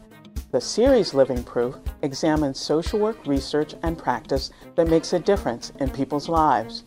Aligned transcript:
The 0.52 0.60
series 0.62 1.12
Living 1.12 1.44
Proof 1.44 1.76
examines 2.00 2.58
social 2.58 2.98
work 2.98 3.26
research 3.26 3.74
and 3.82 3.98
practice 3.98 4.50
that 4.76 4.88
makes 4.88 5.12
a 5.12 5.18
difference 5.18 5.70
in 5.80 5.90
people's 5.90 6.30
lives. 6.30 6.82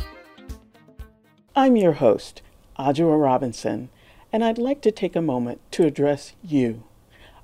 I'm 1.55 1.75
your 1.75 1.93
host, 1.93 2.41
Adjoa 2.79 3.21
Robinson, 3.21 3.89
and 4.33 4.43
I'd 4.43 4.57
like 4.57 4.81
to 4.81 4.91
take 4.91 5.15
a 5.15 5.21
moment 5.21 5.61
to 5.73 5.85
address 5.85 6.33
you, 6.41 6.83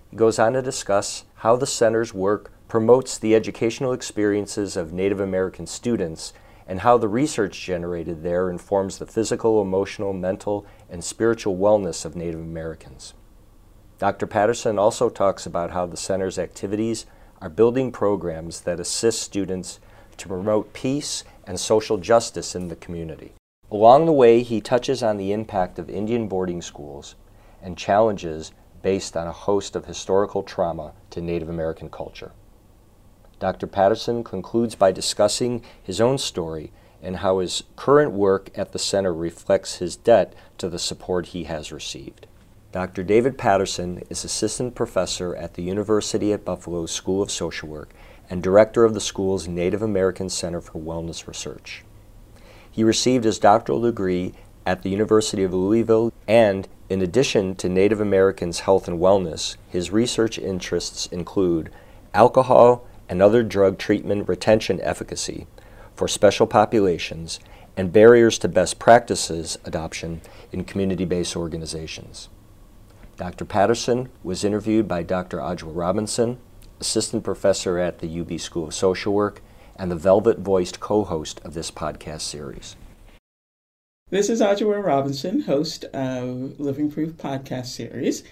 He 0.09 0.17
goes 0.17 0.39
on 0.39 0.53
to 0.53 0.63
discuss 0.63 1.25
how 1.35 1.55
the 1.57 1.67
center's 1.67 2.11
work 2.11 2.51
promotes 2.67 3.19
the 3.19 3.35
educational 3.35 3.93
experiences 3.93 4.75
of 4.75 4.93
Native 4.93 5.19
American 5.19 5.67
students 5.67 6.33
and 6.67 6.79
how 6.79 6.97
the 6.97 7.07
research 7.07 7.61
generated 7.61 8.23
there 8.23 8.49
informs 8.49 8.97
the 8.97 9.05
physical, 9.05 9.61
emotional, 9.61 10.13
mental, 10.13 10.65
and 10.89 11.03
spiritual 11.03 11.57
wellness 11.57 12.05
of 12.05 12.15
Native 12.15 12.39
Americans. 12.39 13.13
Dr. 13.97 14.27
Patterson 14.27 14.77
also 14.77 15.09
talks 15.09 15.45
about 15.45 15.71
how 15.71 15.85
the 15.85 15.97
center's 15.97 16.39
activities 16.39 17.05
are 17.41 17.49
building 17.49 17.91
programs 17.91 18.61
that 18.61 18.79
assist 18.79 19.21
students 19.21 19.79
to 20.17 20.27
promote 20.27 20.73
peace 20.73 21.23
and 21.45 21.59
social 21.59 21.97
justice 21.97 22.55
in 22.55 22.67
the 22.67 22.75
community. 22.75 23.33
Along 23.71 24.05
the 24.05 24.13
way, 24.13 24.43
he 24.43 24.61
touches 24.61 25.03
on 25.03 25.17
the 25.17 25.31
impact 25.31 25.79
of 25.79 25.89
Indian 25.89 26.27
boarding 26.27 26.61
schools 26.61 27.15
and 27.61 27.77
challenges 27.77 28.51
based 28.81 29.17
on 29.17 29.27
a 29.27 29.31
host 29.31 29.75
of 29.75 29.85
historical 29.85 30.43
trauma 30.43 30.93
to 31.09 31.21
Native 31.21 31.49
American 31.49 31.89
culture. 31.89 32.31
Dr. 33.39 33.67
Patterson 33.67 34.23
concludes 34.23 34.75
by 34.75 34.91
discussing 34.91 35.61
his 35.81 35.99
own 35.99 36.17
story 36.17 36.71
and 37.01 37.17
how 37.17 37.39
his 37.39 37.63
current 37.75 38.11
work 38.11 38.49
at 38.55 38.71
the 38.71 38.79
center 38.79 39.13
reflects 39.13 39.75
his 39.75 39.95
debt 39.95 40.33
to 40.57 40.69
the 40.69 40.79
support 40.79 41.27
he 41.27 41.43
has 41.43 41.71
received. 41.71 42.25
Dr. 42.71 43.03
David 43.03 43.37
Patterson 43.37 44.03
is 44.09 44.25
assistant 44.25 44.75
professor 44.75 45.35
at 45.35 45.53
the 45.53 45.63
University 45.63 46.33
at 46.33 46.43
Buffalo's 46.43 46.91
School 46.91 47.21
of 47.21 47.31
Social 47.31 47.69
Work 47.69 47.93
and 48.29 48.41
director 48.41 48.83
of 48.83 48.93
the 48.93 48.99
school's 48.99 49.47
Native 49.47 49.81
American 49.81 50.29
Center 50.29 50.59
for 50.59 50.79
Wellness 50.81 51.27
Research. 51.27 51.83
He 52.69 52.83
received 52.83 53.23
his 53.23 53.39
doctoral 53.39 53.81
degree 53.81 54.33
at 54.65 54.81
the 54.81 54.89
University 54.89 55.43
of 55.43 55.53
Louisville 55.53 56.11
and 56.27 56.67
in 56.89 57.01
addition 57.01 57.55
to 57.55 57.69
Native 57.69 57.99
Americans' 57.99 58.61
health 58.61 58.87
and 58.87 58.99
wellness, 58.99 59.57
his 59.69 59.91
research 59.91 60.37
interests 60.37 61.07
include 61.07 61.71
alcohol 62.13 62.85
and 63.09 63.21
other 63.21 63.43
drug 63.43 63.77
treatment 63.77 64.27
retention 64.27 64.79
efficacy 64.81 65.47
for 65.95 66.07
special 66.07 66.47
populations 66.47 67.39
and 67.77 67.91
barriers 67.91 68.37
to 68.39 68.47
best 68.47 68.79
practices 68.79 69.57
adoption 69.65 70.21
in 70.51 70.63
community 70.63 71.05
based 71.05 71.35
organizations. 71.35 72.29
Dr. 73.17 73.45
Patterson 73.45 74.09
was 74.23 74.43
interviewed 74.43 74.87
by 74.87 75.03
Dr. 75.03 75.37
Adjoa 75.37 75.71
Robinson, 75.73 76.37
assistant 76.79 77.23
professor 77.23 77.77
at 77.77 77.99
the 77.99 78.19
UB 78.19 78.39
School 78.39 78.67
of 78.67 78.73
Social 78.73 79.13
Work, 79.13 79.41
and 79.77 79.89
the 79.89 79.95
velvet 79.95 80.39
voiced 80.39 80.79
co 80.79 81.03
host 81.03 81.39
of 81.43 81.53
this 81.53 81.71
podcast 81.71 82.21
series. 82.21 82.75
This 84.09 84.29
is 84.29 84.41
Adjoa 84.41 84.83
Robinson, 84.83 85.41
host 85.41 85.85
of 85.85 86.59
Living 86.59 86.91
Proof 86.91 87.13
podcast 87.13 87.67
series, 87.67 88.23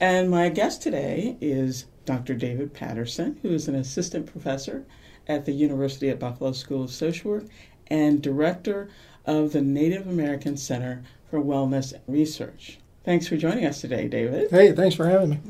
and 0.00 0.30
my 0.30 0.48
guest 0.48 0.82
today 0.82 1.36
is 1.40 1.86
Dr. 2.04 2.34
David 2.34 2.74
Patterson, 2.74 3.38
who 3.42 3.50
is 3.50 3.68
an 3.68 3.74
assistant 3.74 4.26
professor 4.26 4.84
at 5.28 5.44
the 5.44 5.52
University 5.52 6.08
at 6.08 6.18
Buffalo 6.18 6.52
School 6.52 6.84
of 6.84 6.90
Social 6.90 7.30
Work 7.30 7.44
and 7.88 8.22
director 8.22 8.88
of 9.24 9.52
the 9.52 9.62
Native 9.62 10.06
American 10.06 10.56
Center 10.56 11.02
for 11.30 11.40
Wellness 11.40 11.94
Research. 12.06 12.78
Thanks 13.04 13.26
for 13.26 13.36
joining 13.36 13.66
us 13.66 13.80
today, 13.80 14.08
David. 14.08 14.50
Hey, 14.50 14.72
thanks 14.72 14.94
for 14.94 15.06
having 15.06 15.30
me. 15.30 15.40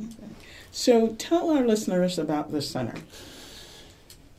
So, 0.71 1.09
tell 1.19 1.51
our 1.51 1.67
listeners 1.67 2.19
about 2.19 2.51
the 2.51 2.63
center. 2.63 2.95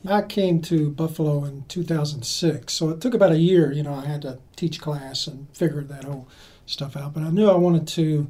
I 0.05 0.21
came 0.23 0.61
to 0.63 0.89
Buffalo 0.89 1.45
in 1.45 1.63
2006, 1.69 2.73
so 2.73 2.89
it 2.89 2.99
took 2.99 3.13
about 3.13 3.31
a 3.31 3.37
year. 3.37 3.71
You 3.71 3.83
know, 3.83 3.93
I 3.93 4.05
had 4.05 4.23
to 4.23 4.39
teach 4.55 4.81
class 4.81 5.27
and 5.27 5.47
figure 5.55 5.81
that 5.81 6.03
whole 6.03 6.27
stuff 6.65 6.97
out, 6.97 7.13
but 7.13 7.23
I 7.23 7.29
knew 7.29 7.49
I 7.49 7.55
wanted 7.55 7.87
to 7.89 8.27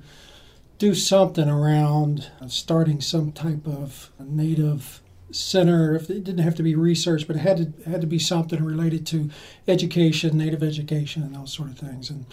do 0.84 0.94
something 0.94 1.48
around 1.48 2.30
starting 2.48 3.00
some 3.00 3.32
type 3.32 3.66
of 3.66 4.12
native 4.20 5.00
center. 5.32 5.96
If 5.96 6.10
it 6.10 6.26
didn't 6.26 6.44
have 6.44 6.56
to 6.56 6.64
be 6.64 6.76
research, 6.76 7.26
but 7.26 7.38
it 7.38 7.40
had 7.40 7.58
to 7.84 7.90
had 7.90 8.02
to 8.02 8.08
be 8.08 8.20
something 8.20 8.62
related 8.62 9.08
to 9.08 9.30
education, 9.66 10.38
native 10.38 10.62
education, 10.62 11.24
and 11.24 11.34
those 11.34 11.54
sort 11.54 11.70
of 11.70 11.78
things. 11.78 12.10
And 12.10 12.26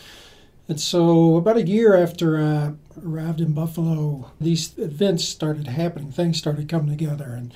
and 0.66 0.80
so 0.80 1.36
about 1.36 1.58
a 1.58 1.62
year 1.62 1.94
after 1.94 2.42
I 2.42 2.72
arrived 3.06 3.40
in 3.40 3.52
Buffalo, 3.52 4.32
these 4.40 4.76
events 4.78 5.26
started 5.26 5.68
happening. 5.68 6.10
Things 6.10 6.36
started 6.36 6.68
coming 6.68 6.90
together, 6.90 7.30
and 7.30 7.54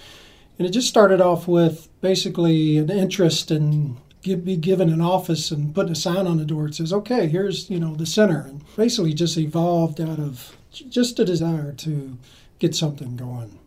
and 0.61 0.69
it 0.69 0.71
just 0.71 0.87
started 0.87 1.21
off 1.21 1.49
with 1.49 1.89
basically 2.03 2.79
an 2.79 2.89
interest 2.89 3.51
in 3.51 3.97
be 4.23 4.57
given 4.57 4.91
an 4.91 5.01
office 5.01 5.51
and 5.51 5.75
putting 5.75 5.93
a 5.93 5.97
sign 5.97 6.29
on 6.29 6.37
the 6.37 6.45
door 6.45 6.69
that 6.69 6.77
says, 6.77 6.93
"Okay, 6.93 7.27
here's 7.27 7.69
you 7.69 7.81
know 7.81 7.97
the 7.97 8.07
center," 8.07 8.43
and 8.43 8.63
basically 8.77 9.13
just 9.13 9.37
evolved 9.37 10.01
out 10.01 10.21
of 10.21 10.57
just 10.75 11.19
a 11.19 11.25
desire 11.25 11.73
to 11.73 12.19
get 12.59 12.75
something 12.75 13.17
going. 13.17 13.59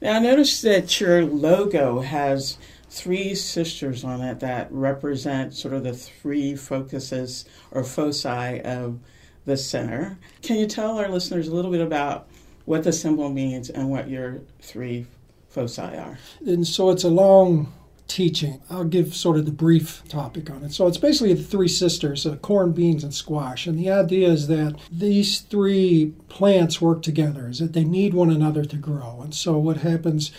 Now, 0.00 0.14
I 0.14 0.18
noticed 0.18 0.62
that 0.62 1.00
your 1.00 1.24
logo 1.24 2.00
has 2.00 2.58
three 2.88 3.34
sisters 3.34 4.04
on 4.04 4.20
it 4.20 4.40
that 4.40 4.70
represent 4.70 5.54
sort 5.54 5.74
of 5.74 5.84
the 5.84 5.92
three 5.92 6.56
focuses 6.56 7.44
or 7.70 7.84
foci 7.84 8.60
of 8.62 8.98
the 9.44 9.56
center. 9.56 10.18
Can 10.42 10.56
you 10.56 10.66
tell 10.66 10.98
our 10.98 11.08
listeners 11.08 11.48
a 11.48 11.54
little 11.54 11.70
bit 11.70 11.80
about 11.80 12.28
what 12.64 12.84
the 12.84 12.92
symbol 12.92 13.28
means 13.28 13.70
and 13.70 13.90
what 13.90 14.08
your 14.08 14.40
three 14.60 15.06
foci 15.48 15.82
are? 15.82 16.18
And 16.44 16.66
so 16.66 16.90
it's 16.90 17.04
a 17.04 17.08
long 17.08 17.72
teaching. 18.08 18.60
I'll 18.70 18.84
give 18.84 19.14
sort 19.14 19.36
of 19.36 19.46
the 19.46 19.52
brief 19.52 20.02
topic 20.08 20.50
on 20.50 20.64
it. 20.64 20.72
So 20.72 20.86
it's 20.86 20.98
basically 20.98 21.34
the 21.34 21.42
three 21.42 21.68
sisters, 21.68 22.26
corn, 22.42 22.72
beans, 22.72 23.04
and 23.04 23.14
squash. 23.14 23.66
And 23.66 23.78
the 23.78 23.90
idea 23.90 24.28
is 24.28 24.46
that 24.48 24.76
these 24.90 25.40
three 25.40 26.12
plants 26.28 26.80
work 26.80 27.02
together, 27.02 27.48
is 27.48 27.58
that 27.58 27.72
they 27.72 27.84
need 27.84 28.14
one 28.14 28.30
another 28.30 28.64
to 28.64 28.76
grow. 28.76 29.20
And 29.22 29.34
so 29.34 29.58
what 29.58 29.78
happens 29.78 30.30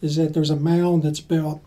is 0.00 0.16
that 0.16 0.34
there's 0.34 0.50
a 0.50 0.56
mound 0.56 1.04
that's 1.04 1.20
built 1.20 1.62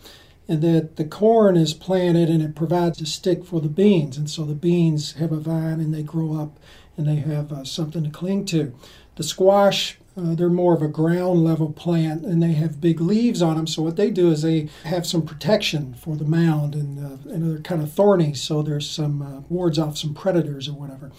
and 0.48 0.62
that 0.62 0.98
the 0.98 1.06
corn 1.06 1.58
is 1.58 1.74
planted 1.74 2.30
and 2.30 2.44
it 2.44 2.56
provides 2.56 3.02
a 3.02 3.06
stick 3.06 3.44
for 3.44 3.62
the 3.62 3.70
beans. 3.70 4.18
And 4.18 4.30
so 4.30 4.44
the 4.44 4.54
beans 4.54 5.14
have 5.14 5.32
a 5.32 5.40
vine 5.40 5.80
and 5.80 5.94
they 5.94 6.04
grow 6.04 6.40
up 6.40 6.60
and 6.98 7.08
they 7.08 7.16
have 7.16 7.52
uh, 7.52 7.64
something 7.64 8.04
to 8.04 8.10
cling 8.10 8.46
to. 8.46 8.74
The 9.16 9.24
squash 9.24 9.98
Uh, 10.18 10.34
they're 10.34 10.50
more 10.50 10.74
of 10.74 10.82
a 10.82 10.88
ground 10.88 11.44
level 11.44 11.74
plant 11.74 12.24
and 12.24 12.42
they 12.42 12.54
have 12.54 12.80
big 12.80 13.02
leaves 13.02 13.42
on 13.42 13.58
them. 13.58 13.68
So, 13.68 13.82
what 13.82 13.98
they 13.98 14.10
do 14.10 14.32
is 14.32 14.42
they 14.42 14.70
have 14.86 15.06
some 15.06 15.26
protection 15.26 15.94
for 15.94 16.16
the 16.16 16.24
mound 16.24 16.74
and, 16.74 17.00
uh, 17.00 17.30
and 17.30 17.44
they're 17.44 17.62
kind 17.62 17.82
of 17.82 17.92
thorny, 17.92 18.34
so 18.34 18.62
there's 18.62 18.90
some 18.90 19.22
uh, 19.22 19.40
wards 19.50 19.78
off 19.78 19.98
some 19.98 20.14
predators 20.14 20.70
or 20.70 20.74
whatever. 20.74 21.12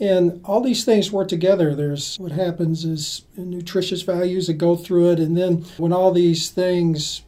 And 0.00 0.40
all 0.44 0.60
these 0.60 0.84
things 0.84 1.12
work 1.12 1.28
together. 1.28 1.76
There's 1.76 2.18
what 2.18 2.32
happens 2.32 2.84
is 2.84 3.22
nutritious 3.36 4.02
values 4.02 4.48
that 4.48 4.54
go 4.54 4.74
through 4.74 5.12
it, 5.12 5.20
and 5.20 5.36
then 5.36 5.64
when 5.76 5.92
all 5.92 6.10
these 6.10 6.50
things 6.50 7.22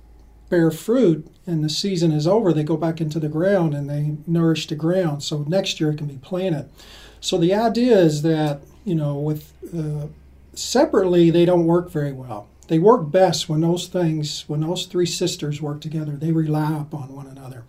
bear 0.48 0.70
fruit 0.70 1.26
and 1.46 1.62
the 1.62 1.68
season 1.68 2.10
is 2.12 2.26
over, 2.26 2.52
they 2.52 2.64
go 2.64 2.76
back 2.76 3.00
into 3.00 3.20
the 3.20 3.28
ground 3.28 3.74
and 3.74 3.88
they 3.88 4.16
nourish 4.26 4.66
the 4.66 4.74
ground. 4.74 5.22
So 5.22 5.44
next 5.48 5.80
year 5.80 5.90
it 5.90 5.98
can 5.98 6.06
be 6.06 6.18
planted. 6.18 6.68
So 7.20 7.38
the 7.38 7.54
idea 7.54 7.96
is 7.98 8.22
that 8.22 8.62
you 8.84 8.96
know 8.96 9.14
with 9.14 9.52
uh, 9.76 10.08
separately 10.58 11.30
they 11.30 11.44
don't 11.44 11.66
work 11.66 11.90
very 11.90 12.12
well. 12.12 12.48
They 12.68 12.78
work 12.78 13.10
best 13.10 13.48
when 13.48 13.60
those 13.60 13.86
things, 13.86 14.44
when 14.48 14.60
those 14.60 14.86
three 14.86 15.06
sisters 15.06 15.62
work 15.62 15.80
together. 15.80 16.12
They 16.12 16.32
rely 16.32 16.80
upon 16.80 17.14
one 17.14 17.26
another. 17.26 17.64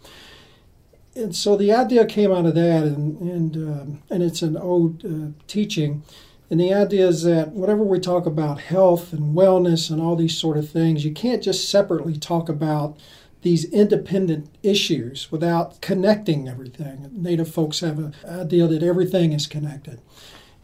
And 1.16 1.36
so 1.36 1.58
the 1.58 1.72
idea 1.72 2.06
came 2.06 2.32
out 2.32 2.46
of 2.46 2.56
that, 2.56 2.84
and 2.84 3.20
and 3.20 3.56
um, 3.56 4.04
and 4.10 4.24
it's 4.24 4.42
an 4.42 4.58
old 4.58 5.04
uh, 5.06 5.32
teaching. 5.48 6.04
And 6.50 6.60
the 6.60 6.74
idea 6.74 7.08
is 7.08 7.24
that 7.24 7.50
whatever 7.50 7.84
we 7.84 8.00
talk 8.00 8.26
about 8.26 8.62
health 8.62 9.12
and 9.12 9.36
wellness 9.36 9.92
and 9.92 10.02
all 10.02 10.16
these 10.16 10.38
sort 10.38 10.58
of 10.58 10.70
things, 10.70 11.04
you 11.04 11.12
can't 11.12 11.44
just 11.44 11.70
separately 11.70 12.18
talk 12.18 12.48
about 12.48 12.98
these 13.42 13.66
independent 13.66 14.50
issues 14.64 15.32
without 15.32 15.82
connecting 15.82 16.48
everything. 16.48 17.10
Native 17.12 17.52
folks 17.52 17.82
have 17.82 18.00
an 18.00 18.16
idea 18.26 18.68
that 18.68 18.84
everything 18.84 19.34
is 19.34 19.46
connected. 19.46 20.00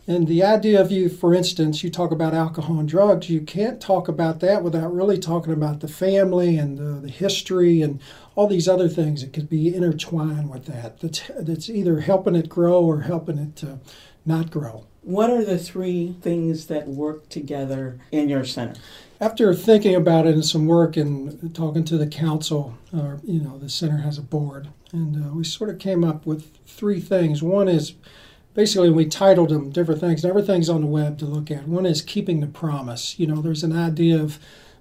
And 0.05 0.27
the 0.27 0.43
idea 0.43 0.81
of 0.81 0.91
you, 0.91 1.07
for 1.07 1.33
instance, 1.33 1.81
you 1.81 1.89
talk 1.89 2.11
about 2.11 2.33
alcohol 2.33 2.77
and 2.77 2.89
drugs, 2.89 3.29
you 3.29 3.39
can't 3.39 3.79
talk 3.79 4.09
about 4.09 4.41
that 4.41 4.61
without 4.61 4.93
really 4.93 5.17
talking 5.17 5.53
about 5.53 5.79
the 5.79 5.87
family 5.87 6.57
and 6.57 6.77
the, 6.77 6.99
the 6.99 7.09
history 7.09 7.81
and 7.81 8.01
all 8.35 8.47
these 8.47 8.67
other 8.67 8.89
things 8.89 9.21
that 9.21 9.31
could 9.31 9.49
be 9.49 9.73
intertwined 9.73 10.49
with 10.49 10.65
that. 10.65 10.99
That's, 10.99 11.21
that's 11.39 11.69
either 11.69 12.01
helping 12.01 12.35
it 12.35 12.49
grow 12.49 12.81
or 12.81 13.01
helping 13.01 13.37
it 13.37 13.55
to 13.57 13.79
not 14.25 14.51
grow. 14.51 14.85
What 15.03 15.29
are 15.29 15.43
the 15.43 15.57
three 15.57 16.15
things 16.21 16.67
that 16.67 16.87
work 16.87 17.29
together 17.29 17.99
in 18.11 18.29
your 18.29 18.43
center? 18.43 18.75
After 19.21 19.53
thinking 19.53 19.95
about 19.95 20.27
it 20.27 20.33
and 20.33 20.45
some 20.45 20.65
work 20.65 20.97
and 20.97 21.53
talking 21.55 21.83
to 21.85 21.97
the 21.97 22.07
council, 22.07 22.77
or 22.93 23.19
you 23.23 23.41
know, 23.41 23.57
the 23.57 23.69
center 23.69 23.97
has 23.97 24.17
a 24.17 24.21
board, 24.21 24.69
and 24.91 25.25
uh, 25.25 25.33
we 25.33 25.43
sort 25.43 25.69
of 25.69 25.79
came 25.79 26.03
up 26.03 26.25
with 26.25 26.57
three 26.65 26.99
things. 26.99 27.43
One 27.43 27.67
is 27.67 27.95
basically 28.53 28.89
we 28.89 29.05
titled 29.05 29.49
them 29.49 29.69
different 29.69 30.01
things. 30.01 30.23
And 30.23 30.29
everything's 30.29 30.69
on 30.69 30.81
the 30.81 30.87
web 30.87 31.17
to 31.19 31.25
look 31.25 31.51
at. 31.51 31.67
One 31.67 31.85
is 31.85 32.01
keeping 32.01 32.39
the 32.39 32.47
promise. 32.47 33.17
You 33.19 33.27
know 33.27 33.41
there's 33.41 33.63
an 33.63 33.77
idea 33.77 34.21
of 34.21 34.39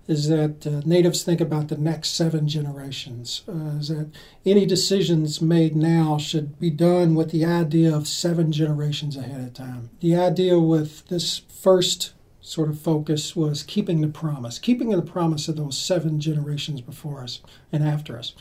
is 0.09 0.29
that 0.29 0.67
uh, 0.67 0.83
natives 0.85 1.23
think 1.23 1.41
about 1.41 1.69
the 1.69 1.77
next 1.77 2.11
seven 2.11 2.49
generations. 2.49 3.43
Uh, 3.49 3.79
is 3.79 3.89
that 3.89 4.11
any 4.45 4.67
decisions 4.67 5.41
made 5.41 5.77
now 5.77 6.19
should 6.19 6.59
be 6.59 6.71
done 6.71 7.15
with 7.15 7.31
the 7.31 7.45
idea 7.45 7.95
of 7.95 8.09
seven 8.09 8.51
generations 8.51 9.17
ahead 9.17 9.41
of 9.41 9.55
time. 9.55 9.91
The 10.01 10.17
idea 10.17 10.59
with 10.59 11.07
this 11.07 11.39
first 11.39 12.15
sort 12.43 12.69
of 12.69 12.81
focus 12.81 13.37
was 13.37 13.63
keeping 13.63 14.01
the 14.01 14.09
promise 14.09 14.59
keeping 14.59 14.91
the 14.91 15.01
promise 15.01 15.47
of 15.47 15.57
those 15.57 15.79
seven 15.79 16.19
generations 16.19 16.81
before 16.81 17.23
us 17.23 17.41
and 17.71 17.85
after 17.85 18.19
us 18.19 18.35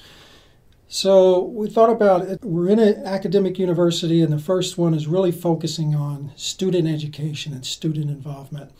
so 0.93 1.39
we 1.39 1.69
thought 1.69 1.89
about 1.89 2.27
it. 2.27 2.43
We're 2.43 2.67
in 2.67 2.79
an 2.79 3.05
academic 3.05 3.57
university, 3.57 4.21
and 4.21 4.31
the 4.31 4.39
first 4.39 4.77
one 4.77 4.93
is 4.93 5.07
really 5.07 5.31
focusing 5.31 5.95
on 5.95 6.31
student 6.35 6.87
education 6.87 7.53
and 7.53 7.65
student 7.65 8.09
involvement. 8.09 8.71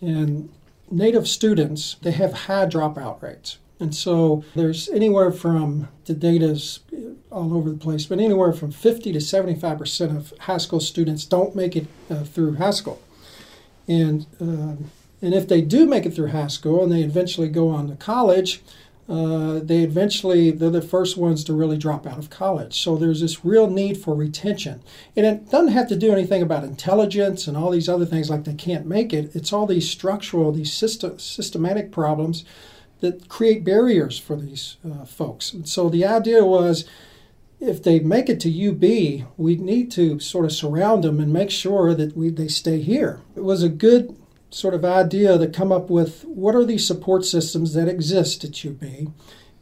And 0.00 0.50
Native 0.90 1.26
students, 1.26 1.96
they 2.02 2.10
have 2.10 2.32
high 2.32 2.66
dropout 2.66 3.22
rates. 3.22 3.58
And 3.80 3.94
so 3.94 4.44
there's 4.54 4.88
anywhere 4.90 5.32
from, 5.32 5.88
the 6.04 6.14
data's 6.14 6.80
all 7.30 7.54
over 7.54 7.70
the 7.70 7.76
place, 7.76 8.06
but 8.06 8.20
anywhere 8.20 8.52
from 8.52 8.70
50 8.70 9.12
to 9.12 9.18
75% 9.18 10.16
of 10.16 10.32
high 10.40 10.58
school 10.58 10.80
students 10.80 11.24
don't 11.24 11.56
make 11.56 11.74
it 11.74 11.86
uh, 12.10 12.22
through 12.22 12.56
high 12.56 12.70
school. 12.70 13.00
And, 13.88 14.26
uh, 14.40 14.76
and 15.20 15.34
if 15.34 15.48
they 15.48 15.60
do 15.60 15.86
make 15.86 16.06
it 16.06 16.14
through 16.14 16.28
high 16.28 16.48
school 16.48 16.82
and 16.82 16.92
they 16.92 17.02
eventually 17.02 17.48
go 17.48 17.70
on 17.70 17.88
to 17.88 17.96
college, 17.96 18.62
uh, 19.08 19.60
they 19.62 19.82
eventually 19.82 20.50
they're 20.50 20.70
the 20.70 20.80
first 20.80 21.16
ones 21.16 21.44
to 21.44 21.52
really 21.52 21.76
drop 21.76 22.06
out 22.06 22.18
of 22.18 22.30
college. 22.30 22.80
So 22.80 22.96
there's 22.96 23.20
this 23.20 23.44
real 23.44 23.68
need 23.68 23.98
for 23.98 24.14
retention, 24.14 24.82
and 25.14 25.26
it 25.26 25.50
doesn't 25.50 25.72
have 25.72 25.88
to 25.88 25.96
do 25.96 26.12
anything 26.12 26.42
about 26.42 26.64
intelligence 26.64 27.46
and 27.46 27.56
all 27.56 27.70
these 27.70 27.88
other 27.88 28.06
things 28.06 28.30
like 28.30 28.44
they 28.44 28.54
can't 28.54 28.86
make 28.86 29.12
it. 29.12 29.34
It's 29.34 29.52
all 29.52 29.66
these 29.66 29.90
structural, 29.90 30.52
these 30.52 30.72
system, 30.72 31.18
systematic 31.18 31.92
problems 31.92 32.44
that 33.00 33.28
create 33.28 33.64
barriers 33.64 34.18
for 34.18 34.36
these 34.36 34.78
uh, 34.90 35.04
folks. 35.04 35.52
And 35.52 35.68
so 35.68 35.88
the 35.88 36.04
idea 36.04 36.44
was. 36.44 36.84
If 37.60 37.82
they 37.82 37.98
make 37.98 38.28
it 38.28 38.40
to 38.40 38.68
UB, 38.68 39.26
we 39.38 39.56
need 39.56 39.90
to 39.92 40.18
sort 40.20 40.44
of 40.44 40.52
surround 40.52 41.02
them 41.02 41.18
and 41.18 41.32
make 41.32 41.50
sure 41.50 41.94
that 41.94 42.14
we, 42.14 42.28
they 42.28 42.48
stay 42.48 42.82
here. 42.82 43.22
It 43.36 43.44
was 43.44 43.62
a 43.62 43.70
good 43.70 44.14
sort 44.54 44.72
of 44.72 44.84
idea 44.84 45.36
to 45.36 45.48
come 45.48 45.72
up 45.72 45.90
with 45.90 46.24
what 46.26 46.54
are 46.54 46.64
these 46.64 46.86
support 46.86 47.24
systems 47.24 47.74
that 47.74 47.88
exist 47.88 48.44
at 48.44 48.64
UB, 48.64 49.12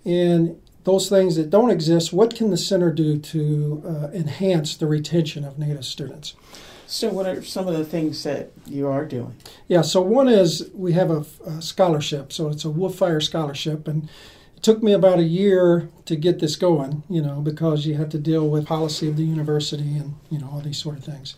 and 0.05 0.61
those 0.85 1.09
things 1.09 1.37
that 1.37 1.49
don't 1.49 1.71
exist, 1.71 2.13
what 2.13 2.35
can 2.35 2.51
the 2.51 2.57
center 2.59 2.93
do 2.93 3.19
to 3.19 3.83
uh, 3.87 4.09
enhance 4.13 4.77
the 4.77 4.87
retention 4.87 5.45
of 5.45 5.59
Native 5.59 5.87
students? 5.87 6.35
So, 6.87 7.09
what 7.09 7.27
are 7.27 7.43
some 7.43 7.69
of 7.69 7.79
the 7.79 7.87
things 7.87 8.23
that 8.25 8.51
you 8.67 8.87
are 8.87 9.07
doing? 9.07 9.35
Yeah, 9.67 9.81
so 9.81 10.03
one 10.03 10.29
is 10.29 10.69
we 10.75 10.93
have 10.93 11.11
a, 11.11 11.25
a 11.47 11.63
scholarship, 11.63 12.31
so 12.31 12.49
it's 12.49 12.67
a 12.67 12.69
Wolfire 12.69 13.23
scholarship, 13.23 13.89
and 13.89 14.11
it 14.57 14.63
took 14.63 14.83
me 14.83 14.93
about 14.93 15.19
a 15.19 15.25
year 15.25 15.89
to 16.05 16.17
get 16.17 16.41
this 16.41 16.55
going, 16.55 17.03
you 17.09 17.23
know, 17.23 17.41
because 17.41 17.87
you 17.87 17.95
have 17.95 18.11
to 18.11 18.19
deal 18.19 18.47
with 18.47 18.67
policy 18.67 19.09
of 19.09 19.17
the 19.17 19.25
university 19.25 19.97
and 19.97 20.17
you 20.29 20.39
know 20.39 20.51
all 20.53 20.61
these 20.61 20.77
sort 20.77 20.99
of 20.99 21.05
things. 21.05 21.37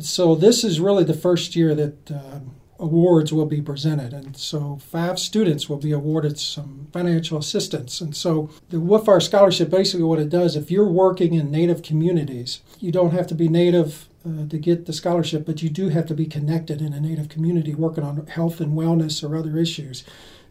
So 0.00 0.34
this 0.34 0.64
is 0.64 0.80
really 0.80 1.04
the 1.04 1.14
first 1.14 1.54
year 1.54 1.74
that 1.74 2.10
uh, 2.10 2.40
awards 2.78 3.32
will 3.32 3.46
be 3.46 3.60
presented, 3.60 4.14
and 4.14 4.36
so 4.36 4.78
five 4.80 5.18
students 5.18 5.68
will 5.68 5.76
be 5.76 5.92
awarded 5.92 6.38
some 6.38 6.88
financial 6.92 7.38
assistance. 7.38 8.00
And 8.00 8.16
so 8.16 8.50
the 8.70 8.78
Wolfire 8.78 9.22
Scholarship, 9.22 9.70
basically 9.70 10.04
what 10.04 10.18
it 10.18 10.30
does, 10.30 10.56
if 10.56 10.70
you're 10.70 10.88
working 10.88 11.34
in 11.34 11.50
Native 11.50 11.82
communities, 11.82 12.60
you 12.78 12.90
don't 12.90 13.12
have 13.12 13.26
to 13.28 13.34
be 13.34 13.48
Native 13.48 14.08
uh, 14.26 14.46
to 14.48 14.58
get 14.58 14.86
the 14.86 14.92
scholarship, 14.92 15.44
but 15.44 15.62
you 15.62 15.68
do 15.68 15.88
have 15.88 16.06
to 16.06 16.14
be 16.14 16.26
connected 16.26 16.80
in 16.80 16.92
a 16.92 17.00
Native 17.00 17.28
community 17.28 17.74
working 17.74 18.04
on 18.04 18.26
health 18.26 18.60
and 18.60 18.76
wellness 18.76 19.22
or 19.22 19.36
other 19.36 19.58
issues. 19.58 20.04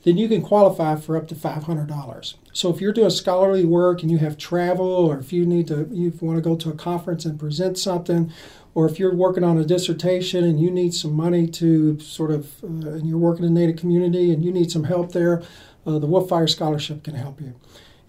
Then 0.03 0.17
you 0.17 0.27
can 0.27 0.41
qualify 0.41 0.95
for 0.95 1.17
up 1.17 1.27
to 1.27 1.35
$500. 1.35 2.33
So 2.59 2.69
if 2.69 2.81
you're 2.81 2.91
doing 2.91 3.09
scholarly 3.09 3.63
work 3.63 4.01
and 4.01 4.11
you 4.11 4.17
have 4.17 4.37
travel, 4.37 4.85
or 4.85 5.17
if 5.17 5.31
you 5.31 5.45
need 5.45 5.69
to, 5.69 5.87
you 5.93 6.11
want 6.19 6.35
to 6.35 6.41
go 6.41 6.57
to 6.57 6.69
a 6.69 6.73
conference 6.73 7.23
and 7.23 7.39
present 7.39 7.77
something, 7.77 8.33
or 8.75 8.85
if 8.85 8.99
you're 8.99 9.15
working 9.15 9.45
on 9.45 9.57
a 9.57 9.63
dissertation 9.63 10.43
and 10.43 10.59
you 10.59 10.69
need 10.69 10.93
some 10.93 11.13
money 11.13 11.47
to 11.47 11.97
sort 12.01 12.31
of, 12.31 12.61
uh, 12.61 12.67
and 12.67 13.07
you're 13.07 13.17
working 13.17 13.45
in 13.45 13.53
Native 13.53 13.77
community 13.77 14.33
and 14.33 14.43
you 14.43 14.51
need 14.51 14.71
some 14.71 14.83
help 14.83 15.13
there, 15.13 15.41
uh, 15.87 15.99
the 15.99 16.07
Wolfire 16.07 16.49
Scholarship 16.49 17.01
can 17.01 17.15
help 17.15 17.39
you. 17.39 17.55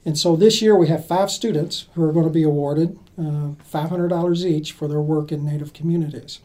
And 0.05 0.19
so 0.19 0.35
this 0.35 0.61
year 0.61 0.77
we 0.77 0.89
have 0.89 1.07
five 1.07 1.31
students 1.31 1.87
who 1.95 2.03
are 2.03 2.13
going 2.13 2.27
to 2.27 2.33
be 2.33 2.43
awarded 2.43 2.99
uh, 3.17 3.55
$500 3.73 4.45
each 4.45 4.73
for 4.73 4.89
their 4.89 5.01
work 5.01 5.31
in 5.31 5.45
Native 5.45 5.73
communities. 5.73 6.41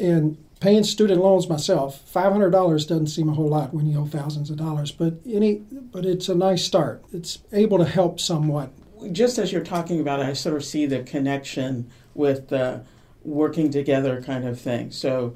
And 0.00 0.38
paying 0.60 0.84
student 0.84 1.20
loans 1.20 1.48
myself, 1.48 2.02
$500 2.12 2.50
doesn't 2.52 3.06
seem 3.08 3.28
a 3.28 3.34
whole 3.34 3.48
lot 3.48 3.72
when 3.72 3.86
you 3.86 4.00
owe 4.00 4.06
thousands 4.06 4.50
of 4.50 4.56
dollars, 4.56 4.90
but 4.90 5.14
any, 5.26 5.56
but 5.56 6.04
it's 6.04 6.28
a 6.28 6.34
nice 6.34 6.64
start. 6.64 7.04
It's 7.12 7.38
able 7.52 7.78
to 7.78 7.84
help 7.84 8.18
somewhat. 8.20 8.70
Just 9.12 9.38
as 9.38 9.52
you're 9.52 9.62
talking 9.62 10.00
about 10.00 10.20
it, 10.20 10.26
I 10.26 10.32
sort 10.32 10.56
of 10.56 10.64
see 10.64 10.86
the 10.86 11.02
connection 11.02 11.90
with 12.14 12.48
the 12.48 12.84
working 13.22 13.70
together 13.70 14.22
kind 14.22 14.46
of 14.46 14.60
thing. 14.60 14.90
So 14.90 15.34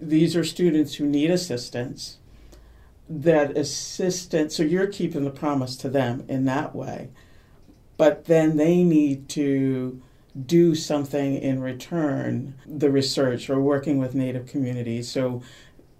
these 0.00 0.36
are 0.36 0.44
students 0.44 0.94
who 0.96 1.06
need 1.06 1.30
assistance. 1.30 2.18
That 3.08 3.56
assistance, 3.56 4.54
so 4.54 4.62
you're 4.62 4.86
keeping 4.86 5.24
the 5.24 5.30
promise 5.30 5.76
to 5.76 5.88
them 5.88 6.24
in 6.28 6.44
that 6.44 6.74
way, 6.74 7.08
but 7.96 8.26
then 8.26 8.58
they 8.58 8.82
need 8.84 9.30
to 9.30 10.02
do 10.46 10.74
something 10.74 11.36
in 11.36 11.60
return, 11.60 12.54
the 12.66 12.90
research 12.90 13.50
or 13.50 13.60
working 13.60 13.98
with 13.98 14.14
Native 14.14 14.46
communities. 14.46 15.10
So 15.10 15.42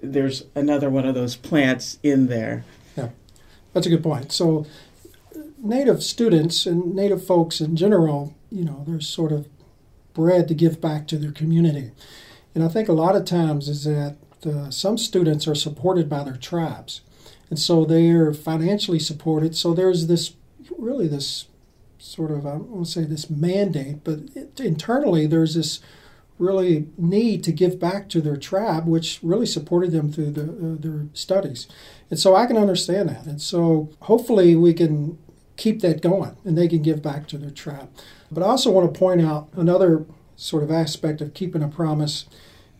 there's 0.00 0.44
another 0.54 0.90
one 0.90 1.06
of 1.06 1.14
those 1.14 1.36
plants 1.36 1.98
in 2.02 2.28
there. 2.28 2.64
Yeah, 2.96 3.10
that's 3.72 3.86
a 3.86 3.90
good 3.90 4.02
point. 4.02 4.32
So 4.32 4.66
Native 5.58 6.02
students 6.02 6.66
and 6.66 6.94
Native 6.94 7.24
folks 7.24 7.60
in 7.60 7.76
general, 7.76 8.36
you 8.50 8.64
know, 8.64 8.84
they're 8.86 9.00
sort 9.00 9.32
of 9.32 9.48
bred 10.14 10.48
to 10.48 10.54
give 10.54 10.80
back 10.80 11.06
to 11.08 11.18
their 11.18 11.32
community. 11.32 11.92
And 12.54 12.64
I 12.64 12.68
think 12.68 12.88
a 12.88 12.92
lot 12.92 13.16
of 13.16 13.24
times 13.24 13.68
is 13.68 13.84
that 13.84 14.16
uh, 14.44 14.70
some 14.70 14.98
students 14.98 15.46
are 15.48 15.54
supported 15.54 16.08
by 16.08 16.24
their 16.24 16.36
tribes. 16.36 17.00
And 17.50 17.58
so 17.58 17.84
they 17.84 18.10
are 18.10 18.32
financially 18.32 18.98
supported. 18.98 19.56
So 19.56 19.72
there's 19.72 20.06
this 20.06 20.34
really 20.76 21.08
this 21.08 21.46
sort 21.98 22.30
of, 22.30 22.46
I 22.46 22.54
won't 22.54 22.88
say 22.88 23.04
this 23.04 23.28
mandate, 23.28 24.04
but 24.04 24.20
it, 24.34 24.60
internally 24.60 25.26
there's 25.26 25.54
this 25.54 25.80
really 26.38 26.86
need 26.96 27.42
to 27.44 27.52
give 27.52 27.80
back 27.80 28.08
to 28.08 28.20
their 28.20 28.36
tribe, 28.36 28.86
which 28.86 29.18
really 29.22 29.46
supported 29.46 29.90
them 29.90 30.12
through 30.12 30.30
the, 30.30 30.42
uh, 30.42 30.76
their 30.78 31.06
studies. 31.12 31.66
And 32.10 32.18
so 32.18 32.36
I 32.36 32.46
can 32.46 32.56
understand 32.56 33.08
that. 33.08 33.26
And 33.26 33.42
so 33.42 33.90
hopefully 34.02 34.54
we 34.54 34.72
can 34.72 35.18
keep 35.56 35.80
that 35.80 36.00
going 36.00 36.36
and 36.44 36.56
they 36.56 36.68
can 36.68 36.80
give 36.82 37.02
back 37.02 37.26
to 37.28 37.38
their 37.38 37.50
tribe. 37.50 37.90
But 38.30 38.42
I 38.42 38.46
also 38.46 38.70
want 38.70 38.92
to 38.92 38.98
point 38.98 39.20
out 39.20 39.48
another 39.54 40.04
sort 40.36 40.62
of 40.62 40.70
aspect 40.70 41.20
of 41.20 41.34
keeping 41.34 41.62
a 41.62 41.68
promise 41.68 42.26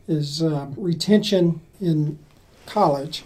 is 0.07 0.43
uh, 0.43 0.69
retention 0.77 1.61
in 1.81 2.19
college, 2.67 3.25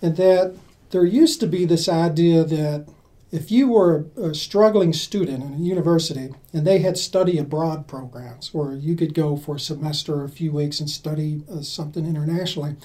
and 0.00 0.16
that 0.16 0.54
there 0.90 1.04
used 1.04 1.40
to 1.40 1.46
be 1.46 1.64
this 1.64 1.88
idea 1.88 2.44
that 2.44 2.86
if 3.30 3.50
you 3.50 3.68
were 3.68 4.06
a 4.16 4.34
struggling 4.34 4.92
student 4.92 5.42
in 5.42 5.54
a 5.54 5.56
university 5.56 6.30
and 6.52 6.66
they 6.66 6.78
had 6.78 6.96
study 6.96 7.38
abroad 7.38 7.86
programs 7.86 8.54
where 8.54 8.72
you 8.72 8.96
could 8.96 9.12
go 9.12 9.36
for 9.36 9.56
a 9.56 9.60
semester 9.60 10.14
or 10.14 10.24
a 10.24 10.30
few 10.30 10.50
weeks 10.50 10.80
and 10.80 10.88
study 10.88 11.42
uh, 11.52 11.60
something 11.60 12.06
internationally, 12.06 12.76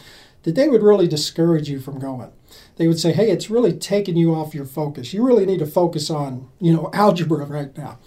that 0.44 0.56
they 0.56 0.68
would 0.68 0.84
really 0.84 1.08
discourage 1.08 1.70
you 1.70 1.80
from 1.80 1.98
going. 1.98 2.30
They 2.76 2.88
would 2.88 3.00
say, 3.00 3.14
"Hey, 3.14 3.32
it's 3.32 3.50
really 3.50 3.72
taking 3.72 4.18
you 4.18 4.36
off 4.36 4.54
your 4.54 4.66
focus. 4.66 5.14
You 5.14 5.26
really 5.26 5.46
need 5.46 5.60
to 5.60 5.66
focus 5.66 6.10
on, 6.10 6.50
you 6.60 6.74
know, 6.74 6.90
algebra 6.94 7.46
right 7.46 7.76
now." 7.78 8.00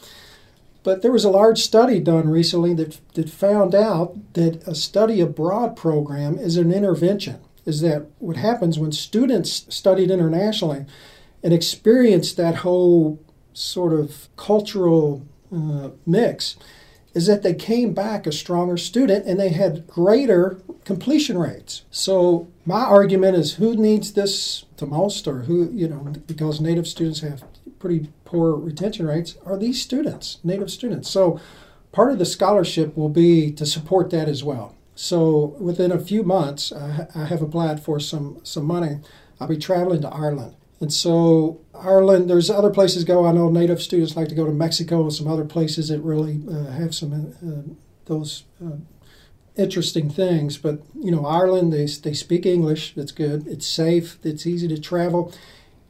But 0.83 1.03
there 1.03 1.11
was 1.11 1.25
a 1.25 1.31
large 1.31 1.63
study 1.63 1.99
done 1.99 2.29
recently 2.29 2.73
that, 2.75 3.01
that 3.15 3.29
found 3.29 3.75
out 3.75 4.35
that 4.35 4.63
a 4.69 4.75
study 4.75 5.21
abroad 5.21 5.75
program 5.75 6.39
is 6.39 6.57
an 6.57 6.73
intervention. 6.73 7.41
Is 7.65 7.81
that 7.81 8.07
what 8.21 8.37
happens 8.37 8.79
when 8.79 8.93
students 8.93 9.67
studied 9.69 10.13
internationally 10.13 10.87
and 11.43 11.53
experienced 11.53 12.37
that 12.37 12.57
whole 12.57 13.23
sort 13.53 13.93
of 13.93 14.29
cultural 14.37 15.27
uh, 15.55 15.91
mix? 16.05 16.57
Is 17.15 17.27
that 17.27 17.43
they 17.43 17.55
came 17.55 17.95
back 17.95 18.27
a 18.27 18.33
stronger 18.33 18.77
student 18.77 19.25
and 19.25 19.41
they 19.41 19.49
had 19.49 19.87
greater 19.87 20.61
completion 20.87 21.37
rates. 21.37 21.83
So 21.91 22.49
my 22.65 22.83
argument 22.83 23.37
is 23.37 23.55
who 23.55 23.75
needs 23.75 24.13
this 24.13 24.65
the 24.77 24.87
most 24.87 25.27
or 25.27 25.41
who, 25.41 25.71
you 25.73 25.89
know, 25.89 26.13
because 26.27 26.61
native 26.61 26.87
students 26.87 27.21
have 27.21 27.45
pretty 27.79 28.09
poor 28.25 28.55
retention 28.55 29.07
rates 29.07 29.37
are 29.45 29.59
these 29.59 29.83
students, 29.83 30.39
native 30.45 30.71
students. 30.71 31.11
So 31.11 31.41
part 31.93 32.13
of 32.13 32.19
the 32.19 32.25
scholarship 32.25 32.97
will 32.97 33.09
be 33.09 33.51
to 33.53 33.67
support 33.67 34.11
that 34.11 34.29
as 34.29 34.45
well. 34.45 34.77
So 34.95 35.57
within 35.59 35.91
a 35.91 35.99
few 35.99 36.23
months, 36.23 36.73
I, 36.73 37.09
I 37.15 37.25
have 37.25 37.43
applied 37.43 37.83
for 37.83 37.99
some 38.01 38.41
some 38.45 38.65
money. 38.65 39.01
I'll 39.41 39.49
be 39.49 39.59
traveling 39.59 40.03
to 40.03 40.09
Ireland. 40.09 40.55
And 40.81 40.93
so 40.93 41.61
Ireland, 41.75 42.29
there's 42.29 42.51
other 42.51 42.71
places 42.71 43.05
go. 43.05 43.27
I 43.27 43.33
know 43.33 43.49
native 43.49 43.81
students 43.81 44.17
like 44.17 44.29
to 44.29 44.35
go 44.35 44.45
to 44.45 44.53
Mexico 44.53 45.03
and 45.03 45.13
some 45.13 45.27
other 45.27 45.45
places 45.45 45.89
that 45.89 46.01
really 46.01 46.43
uh, 46.51 46.71
have 46.73 46.95
some 46.95 47.35
uh, 47.43 47.75
those 48.05 48.45
uh, 48.65 48.77
interesting 49.57 50.11
things. 50.11 50.59
But 50.59 50.83
you 50.95 51.11
know, 51.11 51.25
Ireland, 51.25 51.73
they 51.73 51.87
they 51.87 52.13
speak 52.13 52.45
English. 52.45 52.95
That's 52.95 53.13
good. 53.13 53.47
It's 53.47 53.67
safe. 53.67 54.19
It's 54.23 54.47
easy 54.47 54.69
to 54.69 54.79
travel 54.79 55.33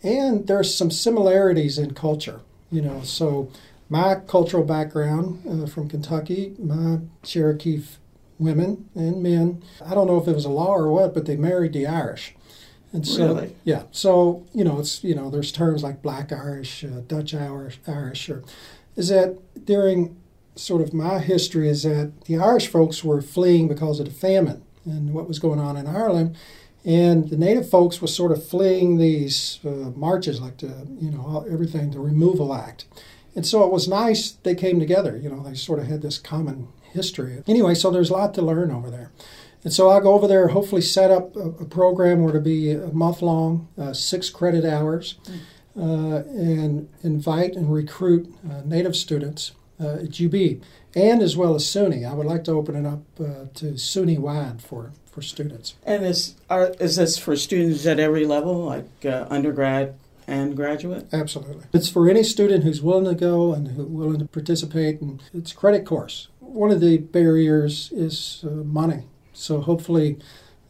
and 0.06 0.46
there's 0.46 0.74
some 0.74 0.90
similarities 0.90 1.78
in 1.78 1.92
culture. 1.94 2.40
You 2.70 2.82
know, 2.82 3.02
so 3.02 3.50
my 3.88 4.16
cultural 4.26 4.64
background 4.64 5.42
uh, 5.48 5.66
from 5.66 5.88
Kentucky, 5.88 6.54
my 6.58 7.00
Cherokee 7.22 7.82
women 8.38 8.88
and 8.94 9.22
men. 9.22 9.62
I 9.84 9.94
don't 9.94 10.06
know 10.06 10.20
if 10.20 10.28
it 10.28 10.34
was 10.34 10.44
a 10.44 10.50
law 10.50 10.74
or 10.74 10.90
what, 10.90 11.14
but 11.14 11.26
they 11.26 11.36
married 11.36 11.72
the 11.72 11.86
Irish. 11.86 12.35
And 12.96 13.06
so, 13.06 13.34
really? 13.34 13.54
yeah. 13.64 13.82
So 13.92 14.46
you 14.54 14.64
know, 14.64 14.80
it's 14.80 15.04
you 15.04 15.14
know, 15.14 15.28
there's 15.28 15.52
terms 15.52 15.82
like 15.82 16.00
Black 16.00 16.32
Irish, 16.32 16.82
uh, 16.82 17.02
Dutch 17.06 17.34
Irish, 17.34 17.78
Irish, 17.86 18.30
or 18.30 18.42
is 18.96 19.08
that 19.10 19.38
during 19.66 20.16
sort 20.54 20.80
of 20.80 20.94
my 20.94 21.18
history 21.18 21.68
is 21.68 21.82
that 21.82 22.24
the 22.24 22.38
Irish 22.38 22.68
folks 22.68 23.04
were 23.04 23.20
fleeing 23.20 23.68
because 23.68 24.00
of 24.00 24.06
the 24.06 24.12
famine 24.12 24.62
and 24.86 25.12
what 25.12 25.28
was 25.28 25.38
going 25.38 25.60
on 25.60 25.76
in 25.76 25.86
Ireland, 25.86 26.36
and 26.86 27.28
the 27.28 27.36
native 27.36 27.68
folks 27.68 28.00
were 28.00 28.08
sort 28.08 28.32
of 28.32 28.46
fleeing 28.48 28.96
these 28.96 29.58
uh, 29.66 29.90
marches, 29.94 30.40
like 30.40 30.56
the, 30.58 30.86
you 30.98 31.10
know, 31.10 31.44
everything, 31.50 31.90
the 31.90 32.00
Removal 32.00 32.54
Act. 32.54 32.86
And 33.34 33.44
so 33.44 33.62
it 33.64 33.70
was 33.72 33.86
nice 33.86 34.30
they 34.30 34.54
came 34.54 34.80
together. 34.80 35.16
You 35.16 35.28
know, 35.28 35.42
they 35.42 35.54
sort 35.54 35.80
of 35.80 35.86
had 35.88 36.00
this 36.00 36.18
common 36.18 36.68
history. 36.92 37.42
Anyway, 37.46 37.74
so 37.74 37.90
there's 37.90 38.08
a 38.08 38.14
lot 38.14 38.32
to 38.34 38.42
learn 38.42 38.70
over 38.70 38.88
there. 38.88 39.10
And 39.64 39.72
so 39.72 39.88
I'll 39.88 40.00
go 40.00 40.14
over 40.14 40.28
there, 40.28 40.48
hopefully 40.48 40.82
set 40.82 41.10
up 41.10 41.34
a, 41.36 41.48
a 41.48 41.64
program 41.64 42.22
where 42.22 42.32
to 42.32 42.40
be 42.40 42.70
a 42.70 42.88
month 42.88 43.22
long, 43.22 43.68
uh, 43.76 43.92
six 43.92 44.30
credit 44.30 44.64
hours, 44.64 45.16
uh, 45.76 46.22
and 46.26 46.88
invite 47.02 47.54
and 47.54 47.72
recruit 47.72 48.32
uh, 48.48 48.62
native 48.64 48.96
students 48.96 49.52
uh, 49.80 49.98
at 50.04 50.20
UB, 50.20 50.62
and 50.94 51.22
as 51.22 51.36
well 51.36 51.54
as 51.54 51.64
SUNY. 51.64 52.08
I 52.08 52.14
would 52.14 52.26
like 52.26 52.44
to 52.44 52.52
open 52.52 52.76
it 52.76 52.88
up 52.88 53.02
uh, 53.20 53.46
to 53.54 53.74
SUNY 53.74 54.18
wide 54.18 54.62
for 54.62 54.92
for 55.16 55.22
students. 55.22 55.74
And 55.82 56.04
is 56.04 56.34
are, 56.50 56.74
is 56.78 56.96
this 56.96 57.16
for 57.18 57.36
students 57.36 57.86
at 57.86 57.98
every 57.98 58.26
level, 58.26 58.64
like 58.64 59.04
uh, 59.04 59.26
undergrad 59.30 59.94
and 60.26 60.54
graduate? 60.54 61.06
Absolutely. 61.12 61.64
It's 61.72 61.88
for 61.88 62.08
any 62.10 62.22
student 62.22 62.64
who's 62.64 62.82
willing 62.82 63.06
to 63.06 63.14
go 63.14 63.54
and 63.54 63.68
who's 63.68 63.86
willing 63.86 64.18
to 64.18 64.26
participate, 64.26 65.00
and 65.00 65.22
it's 65.32 65.52
a 65.52 65.56
credit 65.56 65.86
course. 65.86 66.28
One 66.40 66.70
of 66.70 66.80
the 66.80 66.98
barriers 66.98 67.90
is 67.92 68.44
uh, 68.46 68.50
money. 68.50 69.04
So 69.36 69.60
hopefully, 69.60 70.18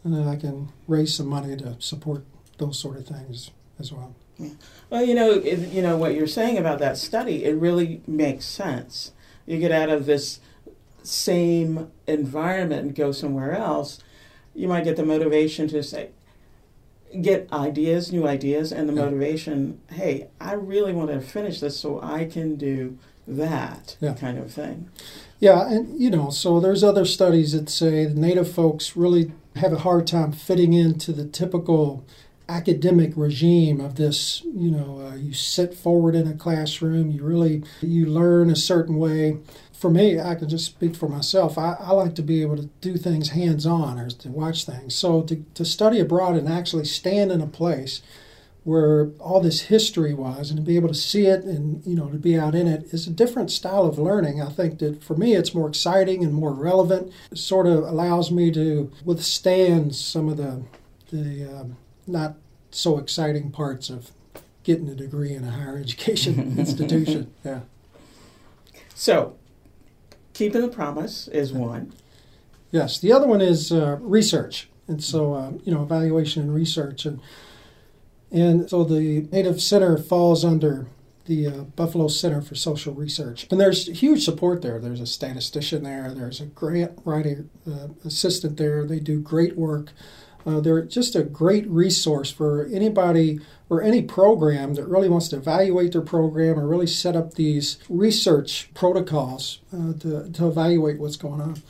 uh, 0.05 0.29
I 0.29 0.37
can 0.37 0.71
raise 0.89 1.15
some 1.15 1.29
money 1.29 1.57
to 1.57 1.77
support 1.79 2.25
those 2.59 2.79
sort 2.79 2.97
of 2.97 3.07
things 3.07 3.51
as 3.79 3.93
well. 3.93 4.15
Yeah. 4.39 4.51
Well, 4.91 5.05
you 5.05 5.15
know, 5.15 5.31
it, 5.31 5.73
you 5.73 5.83
know 5.83 5.97
what 5.97 6.15
you're 6.15 6.27
saying 6.27 6.59
about 6.59 6.79
that 6.81 6.99
study. 6.99 7.45
It 7.45 7.55
really 7.55 8.03
makes 8.07 8.45
sense. 8.45 9.13
You 9.47 9.59
get 9.59 9.71
out 9.71 9.89
of 9.89 10.07
this 10.07 10.41
same 11.03 11.91
environment 12.07 12.83
and 12.83 12.95
go 12.95 13.13
somewhere 13.13 13.55
else, 13.55 14.01
you 14.55 14.69
might 14.69 14.85
get 14.85 14.97
the 14.97 15.05
motivation 15.05 15.69
to 15.69 15.83
say, 15.83 16.11
get 17.23 17.51
ideas, 17.53 18.13
new 18.13 18.27
ideas, 18.27 18.73
and 18.73 18.89
the 18.89 18.93
yeah. 18.93 19.05
motivation, 19.05 19.81
hey, 19.93 20.29
I 20.41 20.55
really 20.55 20.93
want 20.93 21.11
to 21.11 21.21
finish 21.21 21.61
this 21.61 21.79
so 21.79 22.01
I 22.03 22.25
can 22.25 22.57
do 22.57 22.99
that 23.29 23.97
yeah. 24.01 24.15
kind 24.15 24.39
of 24.39 24.53
thing. 24.53 24.91
Yeah, 25.39 25.69
and 25.69 26.01
you 26.01 26.11
know, 26.11 26.31
so 26.31 26.61
there's 26.61 26.83
other 26.83 27.05
studies 27.05 27.53
that 27.53 27.69
say 27.69 28.07
the 28.07 28.15
native 28.15 28.51
folks 28.51 28.97
really 28.97 29.33
have 29.57 29.73
a 29.73 29.79
hard 29.79 30.07
time 30.07 30.33
fitting 30.33 30.73
into 30.73 31.13
the 31.13 31.27
typical 31.27 32.05
academic 32.49 33.13
regime 33.17 33.81
of 33.81 33.97
this 33.97 34.41
you 34.45 34.71
know 34.71 35.01
uh, 35.01 35.17
you 35.17 35.33
sit 35.33 35.75
forward 35.75 36.15
in 36.15 36.29
a 36.29 36.33
classroom 36.33 37.11
you 37.11 37.21
really 37.21 37.61
you 37.81 38.07
learn 38.07 38.49
a 38.49 38.55
certain 38.55 38.99
way 38.99 39.37
for 39.77 39.91
me, 39.91 40.19
I 40.19 40.35
can 40.35 40.49
just 40.49 40.65
speak 40.65 40.97
for 40.97 41.09
myself. 41.09 41.59
I, 41.59 41.77
I 41.79 41.93
like 41.93 42.15
to 42.15 42.23
be 42.23 42.41
able 42.43 42.57
to 42.57 42.69
do 42.81 42.97
things 42.97 43.31
hands 43.31 43.67
on 43.67 43.99
or 43.99 44.09
to 44.09 44.29
watch 44.31 44.65
things. 44.65 44.95
So 44.95 45.23
to, 45.23 45.45
to 45.55 45.65
study 45.65 46.01
abroad 46.01 46.37
and 46.37 46.49
actually 46.49 46.87
stand 46.87 47.31
in 47.31 47.41
a 47.43 47.47
place 47.47 48.01
where 48.67 49.11
all 49.21 49.41
this 49.41 49.61
history 49.63 50.13
was 50.13 50.51
and 50.51 50.59
to 50.59 50.63
be 50.63 50.75
able 50.75 50.89
to 50.89 50.95
see 50.95 51.27
it 51.27 51.45
and 51.45 51.87
you 51.87 51.95
know 51.95 52.09
to 52.09 52.19
be 52.19 52.37
out 52.37 52.53
in 52.53 52.67
it 52.67 52.83
is 52.93 53.07
a 53.07 53.11
different 53.11 53.49
style 53.49 53.85
of 53.85 53.97
learning. 53.97 54.43
I 54.43 54.49
think 54.49 54.81
that 54.81 55.05
for 55.05 55.15
me 55.15 55.35
it's 55.35 55.55
more 55.55 55.69
exciting 55.69 56.25
and 56.25 56.35
more 56.35 56.53
relevant. 56.53 57.13
It 57.31 57.39
sort 57.39 57.69
of 57.69 57.85
allows 57.85 58.33
me 58.33 58.51
to 58.51 58.91
withstand 59.05 59.95
some 59.95 60.29
of 60.29 60.37
the 60.37 60.65
the 61.13 61.45
um, 61.45 61.77
not 62.09 62.35
so 62.73 62.99
exciting 62.99 63.53
parts 63.53 63.89
of 63.89 64.11
getting 64.65 64.89
a 64.89 64.97
degree 64.97 65.33
in 65.33 65.45
a 65.45 65.53
higher 65.53 65.79
education 65.85 66.59
institution. 66.59 67.33
Yeah. 67.45 67.61
So 68.97 69.37
keeping 70.35 70.63
the 70.63 70.69
promise 70.69 71.29
is 71.29 71.53
one. 71.53 71.93
Yes, 72.73 72.99
the 72.99 73.13
other 73.13 73.29
one 73.29 73.41
is 73.41 73.71
uh, 73.71 73.99
research, 74.01 74.69
and 74.89 75.05
so 75.05 75.35
uh, 75.35 75.53
you 75.63 75.73
know 75.73 75.85
evaluation 75.85 76.43
and 76.43 76.53
research, 76.53 77.07
and 77.07 77.21
and 78.37 78.69
so 78.69 78.85
the 78.85 79.27
Native 79.33 79.63
Center 79.63 79.97
falls 79.97 80.45
under 80.45 80.89
the 81.25 81.47
uh, 81.47 81.51
Buffalo 81.75 82.07
Center 82.07 82.43
for 82.43 82.55
Social 82.55 82.93
Research, 82.93 83.47
and 83.51 83.59
there's 83.59 83.87
huge 83.87 84.25
support 84.25 84.63
there. 84.63 84.79
There's 84.79 85.01
a 85.01 85.07
statistician 85.07 85.83
there. 85.83 86.13
There's 86.15 86.41
a 86.41 86.47
grant 86.47 86.99
writing 87.05 87.49
uh, 87.67 87.89
assistant 88.05 88.59
there. 88.59 88.85
They 88.85 89.01
do 89.01 89.21
great 89.21 89.57
work. 89.57 89.93
Uh, 90.47 90.61
they're 90.61 90.83
just 90.83 91.17
a 91.17 91.25
great 91.25 91.67
resource 91.69 92.31
for 92.31 92.67
anybody 92.67 93.41
or 93.69 93.83
any 93.83 94.03
program 94.03 94.75
that 94.75 94.87
really 94.87 95.09
wants 95.09 95.29
to 95.29 95.37
evaluate 95.37 95.93
their 95.93 96.03
program 96.03 96.59
or 96.59 96.69
really 96.69 96.87
set 96.87 97.17
up 97.17 97.35
these 97.35 97.79
research 97.89 98.71
protocols 98.75 99.59
uh, 99.73 99.93
to, 99.95 100.31
to 100.31 100.47
evaluate 100.47 101.01
what's 101.01 101.17
going 101.17 101.41
on. 101.41 101.61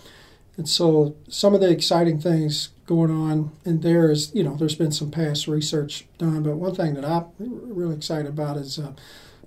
And 0.56 0.68
so 0.68 1.16
some 1.28 1.54
of 1.54 1.60
the 1.60 1.70
exciting 1.70 2.20
things 2.20 2.70
going 2.86 3.10
on 3.10 3.52
in 3.64 3.80
there 3.80 4.10
is, 4.10 4.34
you 4.34 4.42
know, 4.42 4.56
there's 4.56 4.75
been 4.75 4.92
some 4.92 5.10
past 5.10 5.48
research 5.48 6.06
done, 6.18 6.42
but 6.42 6.56
one 6.56 6.75
thing 6.75 6.94
that 6.94 7.04
I'm 7.04 7.26
really 7.38 7.96
excited 7.96 8.26
about 8.26 8.56
is 8.56 8.78
uh, 8.78 8.92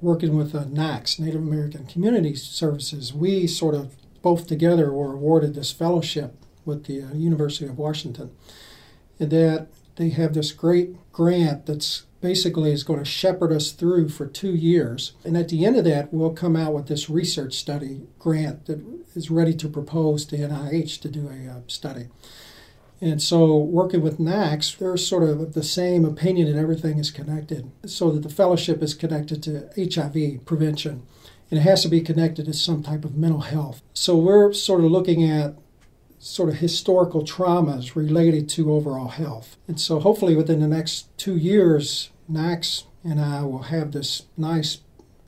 working 0.01 0.35
with 0.35 0.53
uh, 0.53 0.65
NACS, 0.65 1.19
Native 1.19 1.41
American 1.41 1.85
Community 1.85 2.35
Services. 2.35 3.13
We 3.13 3.47
sort 3.47 3.75
of 3.75 3.95
both 4.21 4.47
together 4.47 4.91
were 4.91 5.13
awarded 5.13 5.55
this 5.55 5.71
fellowship 5.71 6.35
with 6.65 6.85
the 6.85 7.01
uh, 7.01 7.13
University 7.13 7.65
of 7.65 7.77
Washington. 7.77 8.31
And 9.19 9.31
that 9.31 9.67
they 9.99 10.09
have 10.09 10.33
this 10.33 10.53
great 10.53 10.95
grant 11.11 11.65
that's 11.65 12.05
basically 12.21 12.71
is 12.71 12.83
going 12.83 12.99
to 12.99 13.05
shepherd 13.05 13.51
us 13.51 13.71
through 13.73 14.07
for 14.07 14.25
two 14.25 14.55
years. 14.55 15.11
And 15.25 15.37
at 15.37 15.49
the 15.49 15.65
end 15.65 15.75
of 15.75 15.83
that, 15.83 16.13
we'll 16.13 16.31
come 16.31 16.55
out 16.55 16.73
with 16.73 16.87
this 16.87 17.09
research 17.09 17.53
study 17.53 18.07
grant 18.17 18.65
that 18.65 18.81
is 19.13 19.29
ready 19.29 19.53
to 19.55 19.67
propose 19.67 20.25
to 20.27 20.37
NIH 20.37 21.01
to 21.01 21.09
do 21.09 21.27
a 21.27 21.51
uh, 21.51 21.59
study. 21.67 22.07
And 23.01 23.21
so, 23.21 23.57
working 23.57 24.01
with 24.01 24.19
NACS, 24.19 24.77
they're 24.77 24.97
sort 24.97 25.23
of 25.23 25.53
the 25.53 25.63
same 25.63 26.03
opinion 26.03 26.51
that 26.51 26.59
everything 26.59 26.97
is 26.97 27.11
connected, 27.11 27.71
so 27.85 28.11
that 28.11 28.23
the 28.23 28.33
fellowship 28.33 28.81
is 28.81 28.93
connected 28.93 29.41
to 29.43 29.69
HIV 29.77 30.45
prevention. 30.45 31.03
And 31.49 31.59
it 31.59 31.63
has 31.63 31.81
to 31.83 31.87
be 31.87 32.01
connected 32.01 32.45
to 32.45 32.53
some 32.53 32.83
type 32.83 33.05
of 33.05 33.15
mental 33.15 33.41
health. 33.41 33.81
So, 33.93 34.17
we're 34.17 34.51
sort 34.51 34.83
of 34.83 34.91
looking 34.91 35.29
at 35.29 35.55
sort 36.19 36.49
of 36.49 36.55
historical 36.55 37.23
traumas 37.23 37.95
related 37.95 38.49
to 38.49 38.71
overall 38.71 39.07
health. 39.07 39.57
And 39.67 39.79
so, 39.79 39.99
hopefully, 39.99 40.35
within 40.35 40.59
the 40.59 40.67
next 40.67 41.07
two 41.17 41.37
years, 41.37 42.11
NACS 42.31 42.83
and 43.03 43.19
I 43.19 43.43
will 43.43 43.63
have 43.63 43.91
this 43.91 44.23
nice 44.37 44.81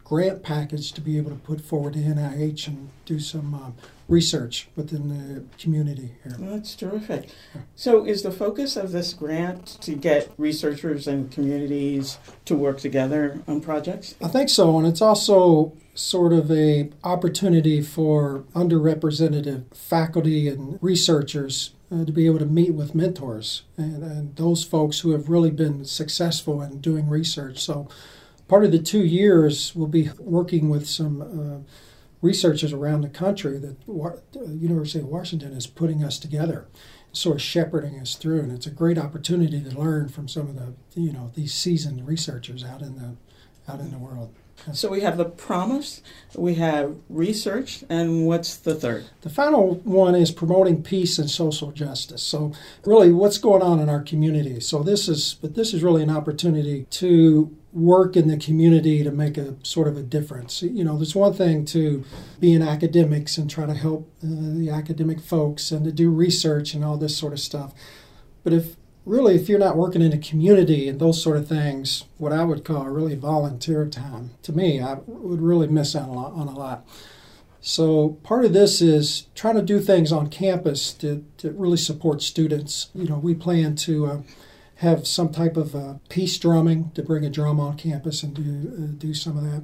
grant 0.03 0.43
package 0.43 0.91
to 0.91 0.99
be 0.99 1.17
able 1.17 1.31
to 1.31 1.37
put 1.37 1.61
forward 1.61 1.93
to 1.93 1.99
NIH 1.99 2.67
and 2.67 2.89
do 3.05 3.17
some 3.17 3.53
uh, 3.53 3.71
research 4.09 4.67
within 4.75 5.07
the 5.07 5.43
community 5.57 6.11
here. 6.21 6.35
Well, 6.37 6.55
that's 6.55 6.75
terrific. 6.75 7.29
So, 7.75 8.05
is 8.05 8.21
the 8.21 8.31
focus 8.31 8.75
of 8.75 8.91
this 8.91 9.13
grant 9.13 9.77
to 9.81 9.95
get 9.95 10.29
researchers 10.37 11.07
and 11.07 11.31
communities 11.31 12.17
to 12.43 12.55
work 12.55 12.79
together 12.79 13.41
on 13.47 13.61
projects? 13.61 14.15
I 14.21 14.27
think 14.27 14.49
so, 14.49 14.77
and 14.77 14.85
it's 14.85 15.01
also 15.01 15.77
sort 15.93 16.33
of 16.33 16.49
a 16.51 16.89
opportunity 17.03 17.81
for 17.81 18.45
underrepresented 18.55 19.75
faculty 19.75 20.47
and 20.47 20.79
researchers 20.81 21.73
uh, 21.91 22.05
to 22.05 22.11
be 22.11 22.25
able 22.25 22.39
to 22.39 22.45
meet 22.45 22.73
with 22.73 22.95
mentors 22.95 23.63
and, 23.77 24.03
and 24.03 24.35
those 24.37 24.63
folks 24.63 24.99
who 24.99 25.11
have 25.11 25.29
really 25.29 25.51
been 25.51 25.83
successful 25.83 26.61
in 26.61 26.79
doing 26.79 27.09
research. 27.09 27.59
So, 27.59 27.89
part 28.47 28.63
of 28.63 28.71
the 28.71 28.79
two 28.79 29.03
years 29.03 29.75
will 29.75 29.87
be 29.87 30.09
working 30.19 30.69
with 30.69 30.87
some 30.87 31.21
uh, 31.21 31.71
researchers 32.21 32.71
around 32.71 33.01
the 33.01 33.09
country 33.09 33.57
that 33.57 33.85
the 33.85 34.57
University 34.57 34.99
of 34.99 35.05
Washington 35.05 35.53
is 35.53 35.67
putting 35.67 36.03
us 36.03 36.19
together, 36.19 36.67
sort 37.11 37.37
of 37.37 37.41
shepherding 37.41 37.99
us 37.99 38.15
through, 38.15 38.39
and 38.41 38.51
it's 38.51 38.67
a 38.67 38.71
great 38.71 38.97
opportunity 38.97 39.61
to 39.61 39.77
learn 39.77 40.07
from 40.07 40.27
some 40.27 40.47
of 40.47 40.55
the 40.55 40.73
you 40.99 41.11
know 41.11 41.31
these 41.35 41.53
seasoned 41.53 42.07
researchers 42.07 42.63
out 42.63 42.81
in 42.81 42.95
the 42.95 43.15
out 43.71 43.79
in 43.79 43.91
the 43.91 43.97
world. 43.97 44.33
So 44.73 44.89
we 44.89 45.01
have 45.01 45.17
the 45.17 45.25
promise, 45.25 46.01
we 46.35 46.55
have 46.55 46.95
research, 47.09 47.83
and 47.89 48.25
what's 48.27 48.55
the 48.55 48.75
third? 48.75 49.05
The 49.21 49.29
final 49.29 49.75
one 49.83 50.15
is 50.15 50.31
promoting 50.31 50.83
peace 50.83 51.17
and 51.19 51.29
social 51.29 51.71
justice. 51.71 52.21
So 52.21 52.53
really, 52.85 53.11
what's 53.11 53.37
going 53.37 53.61
on 53.61 53.79
in 53.79 53.89
our 53.89 54.01
community? 54.01 54.59
So 54.59 54.83
this 54.83 55.07
is, 55.07 55.35
but 55.41 55.55
this 55.55 55.73
is 55.73 55.83
really 55.83 56.03
an 56.03 56.09
opportunity 56.09 56.85
to 56.91 57.55
work 57.73 58.17
in 58.17 58.27
the 58.27 58.37
community 58.37 59.03
to 59.03 59.11
make 59.11 59.37
a 59.37 59.55
sort 59.63 59.87
of 59.87 59.97
a 59.97 60.03
difference. 60.03 60.61
You 60.61 60.83
know, 60.83 60.97
there's 60.97 61.15
one 61.15 61.33
thing 61.33 61.65
to 61.65 62.03
be 62.39 62.53
in 62.53 62.61
academics 62.61 63.37
and 63.37 63.49
try 63.49 63.65
to 63.65 63.73
help 63.73 64.11
uh, 64.23 64.27
the 64.29 64.69
academic 64.69 65.21
folks 65.21 65.71
and 65.71 65.85
to 65.85 65.91
do 65.91 66.09
research 66.09 66.73
and 66.73 66.83
all 66.83 66.97
this 66.97 67.17
sort 67.17 67.33
of 67.33 67.39
stuff. 67.39 67.73
But 68.43 68.53
if 68.53 68.75
really, 69.05 69.35
if 69.35 69.49
you're 69.49 69.59
not 69.59 69.77
working 69.77 70.01
in 70.01 70.13
a 70.13 70.17
community 70.17 70.87
and 70.87 70.99
those 70.99 71.21
sort 71.21 71.37
of 71.37 71.47
things, 71.47 72.05
what 72.17 72.31
I 72.31 72.43
would 72.43 72.63
call 72.63 72.85
really 72.85 73.15
volunteer 73.15 73.85
time, 73.87 74.31
to 74.43 74.53
me, 74.53 74.81
I 74.81 74.97
would 75.07 75.41
really 75.41 75.67
miss 75.67 75.95
out 75.95 76.09
on 76.09 76.47
a 76.47 76.57
lot. 76.57 76.85
So 77.61 78.17
part 78.23 78.45
of 78.45 78.53
this 78.53 78.81
is 78.81 79.27
trying 79.35 79.55
to 79.55 79.61
do 79.61 79.79
things 79.79 80.11
on 80.11 80.29
campus 80.29 80.93
to, 80.93 81.23
to 81.37 81.51
really 81.51 81.77
support 81.77 82.21
students. 82.21 82.89
You 82.95 83.07
know, 83.07 83.19
we 83.19 83.35
plan 83.35 83.75
to 83.77 84.05
uh, 84.07 84.21
have 84.77 85.05
some 85.07 85.31
type 85.31 85.57
of 85.57 85.75
uh, 85.75 85.95
peace 86.09 86.37
drumming 86.39 86.91
to 86.95 87.03
bring 87.03 87.23
a 87.23 87.29
drum 87.29 87.59
on 87.59 87.77
campus 87.77 88.23
and 88.23 88.33
do 88.33 88.41
uh, 88.41 88.97
do 88.97 89.13
some 89.13 89.37
of 89.37 89.43
that. 89.43 89.63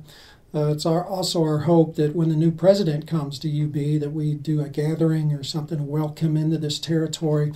Uh, 0.54 0.72
it's 0.72 0.86
our, 0.86 1.04
also 1.04 1.44
our 1.44 1.60
hope 1.60 1.96
that 1.96 2.16
when 2.16 2.30
the 2.30 2.36
new 2.36 2.52
president 2.52 3.08
comes 3.08 3.38
to 3.40 3.64
UB, 3.64 4.00
that 4.00 4.12
we 4.12 4.34
do 4.36 4.62
a 4.62 4.70
gathering 4.70 5.34
or 5.34 5.44
something 5.44 5.80
to 5.80 5.84
welcome 5.84 6.38
into 6.38 6.58
this 6.58 6.80
territory 6.80 7.52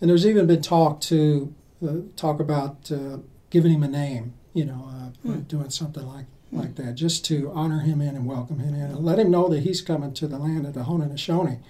and 0.00 0.10
there's 0.10 0.26
even 0.26 0.46
been 0.46 0.62
talk 0.62 1.00
to 1.02 1.54
uh, 1.86 1.96
talk 2.16 2.40
about 2.40 2.90
uh, 2.90 3.18
giving 3.50 3.72
him 3.72 3.82
a 3.82 3.88
name, 3.88 4.34
you 4.54 4.64
know, 4.64 4.88
uh, 4.88 5.28
mm. 5.28 5.48
doing 5.48 5.70
something 5.70 6.06
like 6.06 6.26
mm. 6.52 6.60
like 6.60 6.76
that, 6.76 6.94
just 6.94 7.24
to 7.26 7.50
honor 7.54 7.80
him 7.80 8.00
in 8.00 8.16
and 8.16 8.26
welcome 8.26 8.58
him 8.58 8.74
in, 8.74 8.82
and 8.82 9.04
let 9.04 9.18
him 9.18 9.30
know 9.30 9.48
that 9.48 9.60
he's 9.60 9.80
coming 9.80 10.12
to 10.14 10.26
the 10.26 10.38
land 10.38 10.66
of 10.66 10.74
the 10.74 10.82
Haudenosaunee 10.84 11.60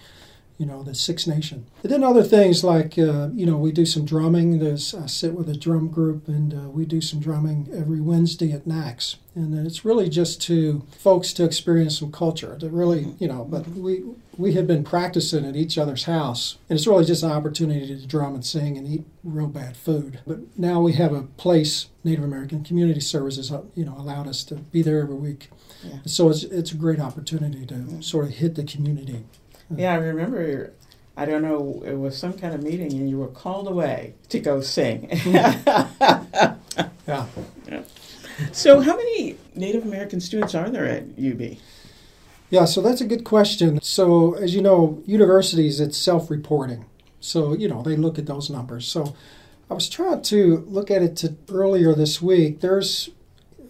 you 0.60 0.66
know, 0.66 0.82
the 0.82 0.94
Six 0.94 1.26
Nation. 1.26 1.64
And 1.82 1.90
then 1.90 2.04
other 2.04 2.22
things 2.22 2.62
like, 2.62 2.98
uh, 2.98 3.30
you 3.32 3.46
know, 3.46 3.56
we 3.56 3.72
do 3.72 3.86
some 3.86 4.04
drumming. 4.04 4.58
There's, 4.58 4.94
I 4.94 5.06
sit 5.06 5.32
with 5.32 5.48
a 5.48 5.56
drum 5.56 5.88
group 5.88 6.28
and 6.28 6.52
uh, 6.52 6.68
we 6.68 6.84
do 6.84 7.00
some 7.00 7.18
drumming 7.18 7.70
every 7.74 7.98
Wednesday 7.98 8.52
at 8.52 8.66
NACS. 8.66 9.16
And 9.34 9.66
it's 9.66 9.86
really 9.86 10.10
just 10.10 10.42
to 10.42 10.82
folks 10.98 11.32
to 11.34 11.44
experience 11.44 11.98
some 11.98 12.12
culture, 12.12 12.58
to 12.58 12.68
really, 12.68 13.14
you 13.18 13.26
know, 13.26 13.44
but 13.44 13.66
we, 13.68 14.02
we 14.36 14.52
had 14.52 14.66
been 14.66 14.84
practicing 14.84 15.46
at 15.46 15.56
each 15.56 15.78
other's 15.78 16.04
house. 16.04 16.58
And 16.68 16.78
it's 16.78 16.86
really 16.86 17.06
just 17.06 17.22
an 17.22 17.30
opportunity 17.30 17.86
to 17.86 18.06
drum 18.06 18.34
and 18.34 18.44
sing 18.44 18.76
and 18.76 18.86
eat 18.86 19.04
real 19.24 19.46
bad 19.46 19.78
food. 19.78 20.20
But 20.26 20.40
now 20.58 20.82
we 20.82 20.92
have 20.92 21.14
a 21.14 21.22
place, 21.22 21.86
Native 22.04 22.24
American 22.24 22.64
Community 22.64 23.00
Services, 23.00 23.50
uh, 23.50 23.62
you 23.74 23.86
know, 23.86 23.96
allowed 23.96 24.28
us 24.28 24.44
to 24.44 24.56
be 24.56 24.82
there 24.82 25.00
every 25.00 25.14
week. 25.14 25.48
Yeah. 25.82 26.00
So 26.04 26.28
it's, 26.28 26.42
it's 26.42 26.72
a 26.72 26.76
great 26.76 27.00
opportunity 27.00 27.64
to 27.64 28.02
sort 28.02 28.26
of 28.26 28.32
hit 28.32 28.56
the 28.56 28.64
community. 28.64 29.24
Yeah, 29.76 29.92
I 29.92 29.96
remember. 29.96 30.72
I 31.16 31.26
don't 31.26 31.42
know. 31.42 31.82
It 31.84 31.94
was 31.94 32.16
some 32.16 32.32
kind 32.32 32.54
of 32.54 32.62
meeting, 32.62 32.92
and 32.92 33.08
you 33.08 33.18
were 33.18 33.28
called 33.28 33.68
away 33.68 34.14
to 34.30 34.40
go 34.40 34.60
sing. 34.60 35.08
yeah. 35.26 36.06
yeah. 37.06 37.26
So, 38.52 38.80
how 38.80 38.96
many 38.96 39.36
Native 39.54 39.84
American 39.84 40.20
students 40.20 40.54
are 40.54 40.70
there 40.70 40.86
at 40.86 41.02
UB? 41.18 41.58
Yeah, 42.48 42.64
so 42.64 42.80
that's 42.80 43.00
a 43.00 43.04
good 43.04 43.24
question. 43.24 43.80
So, 43.82 44.34
as 44.34 44.54
you 44.54 44.62
know, 44.62 45.02
universities, 45.06 45.78
it's 45.78 45.98
self 45.98 46.30
reporting. 46.30 46.86
So, 47.20 47.52
you 47.52 47.68
know, 47.68 47.82
they 47.82 47.96
look 47.96 48.18
at 48.18 48.26
those 48.26 48.48
numbers. 48.48 48.86
So, 48.86 49.14
I 49.70 49.74
was 49.74 49.88
trying 49.88 50.22
to 50.22 50.64
look 50.66 50.90
at 50.90 51.02
it 51.02 51.16
to 51.18 51.36
earlier 51.48 51.94
this 51.94 52.20
week. 52.20 52.60
There's 52.60 53.10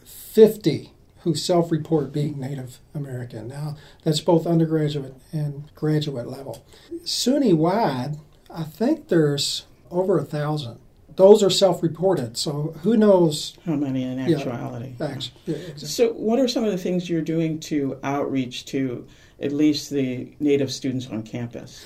50 0.05 0.93
who 1.23 1.35
self 1.35 1.71
report 1.71 2.13
being 2.13 2.39
Native 2.39 2.79
American. 2.95 3.49
Now, 3.49 3.77
that's 4.03 4.21
both 4.21 4.47
undergraduate 4.47 5.15
and 5.33 5.65
graduate 5.75 6.27
level. 6.27 6.65
SUNY 7.05 7.55
wide, 7.55 8.17
I 8.49 8.65
think 8.65 9.09
there's 9.09 9.67
over 9.91 10.19
a 10.19 10.25
thousand. 10.25 10.79
Those 11.17 11.43
are 11.43 11.51
self 11.51 11.83
reported, 11.83 12.39
so 12.39 12.75
who 12.83 12.97
knows 12.97 13.57
how 13.67 13.75
many 13.75 14.05
in 14.05 14.19
actuality? 14.19 14.95
Yeah, 14.99 15.07
actually, 15.07 15.35
yeah, 15.47 15.57
exactly. 15.57 15.89
So, 15.89 16.13
what 16.13 16.39
are 16.39 16.49
some 16.49 16.65
of 16.65 16.73
the 16.73 16.79
things 16.79 17.11
you're 17.11 17.21
doing 17.21 17.61
to 17.61 17.99
outreach 18.03 18.65
to 18.67 19.07
at 19.41 19.53
least 19.53 19.91
the 19.91 20.33
Native 20.41 20.73
students 20.73 21.09
on 21.09 21.23
campus? 21.23 21.85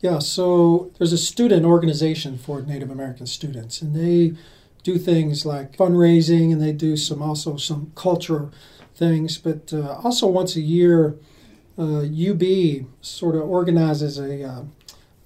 Yeah, 0.00 0.18
so 0.18 0.90
there's 0.98 1.12
a 1.12 1.18
student 1.18 1.64
organization 1.64 2.36
for 2.36 2.62
Native 2.62 2.90
American 2.90 3.26
students, 3.26 3.80
and 3.80 3.94
they 3.94 4.36
do 4.84 4.98
things 4.98 5.44
like 5.44 5.76
fundraising 5.76 6.52
and 6.52 6.62
they 6.62 6.70
do 6.70 6.96
some 6.96 7.20
also 7.20 7.56
some 7.56 7.90
culture 7.96 8.50
things. 8.94 9.38
But 9.38 9.72
uh, 9.72 10.00
also 10.04 10.28
once 10.28 10.54
a 10.54 10.60
year, 10.60 11.16
uh, 11.76 12.02
UB 12.02 12.86
sort 13.00 13.34
of 13.34 13.42
organizes 13.42 14.18
a, 14.18 14.44
uh, 14.44 14.62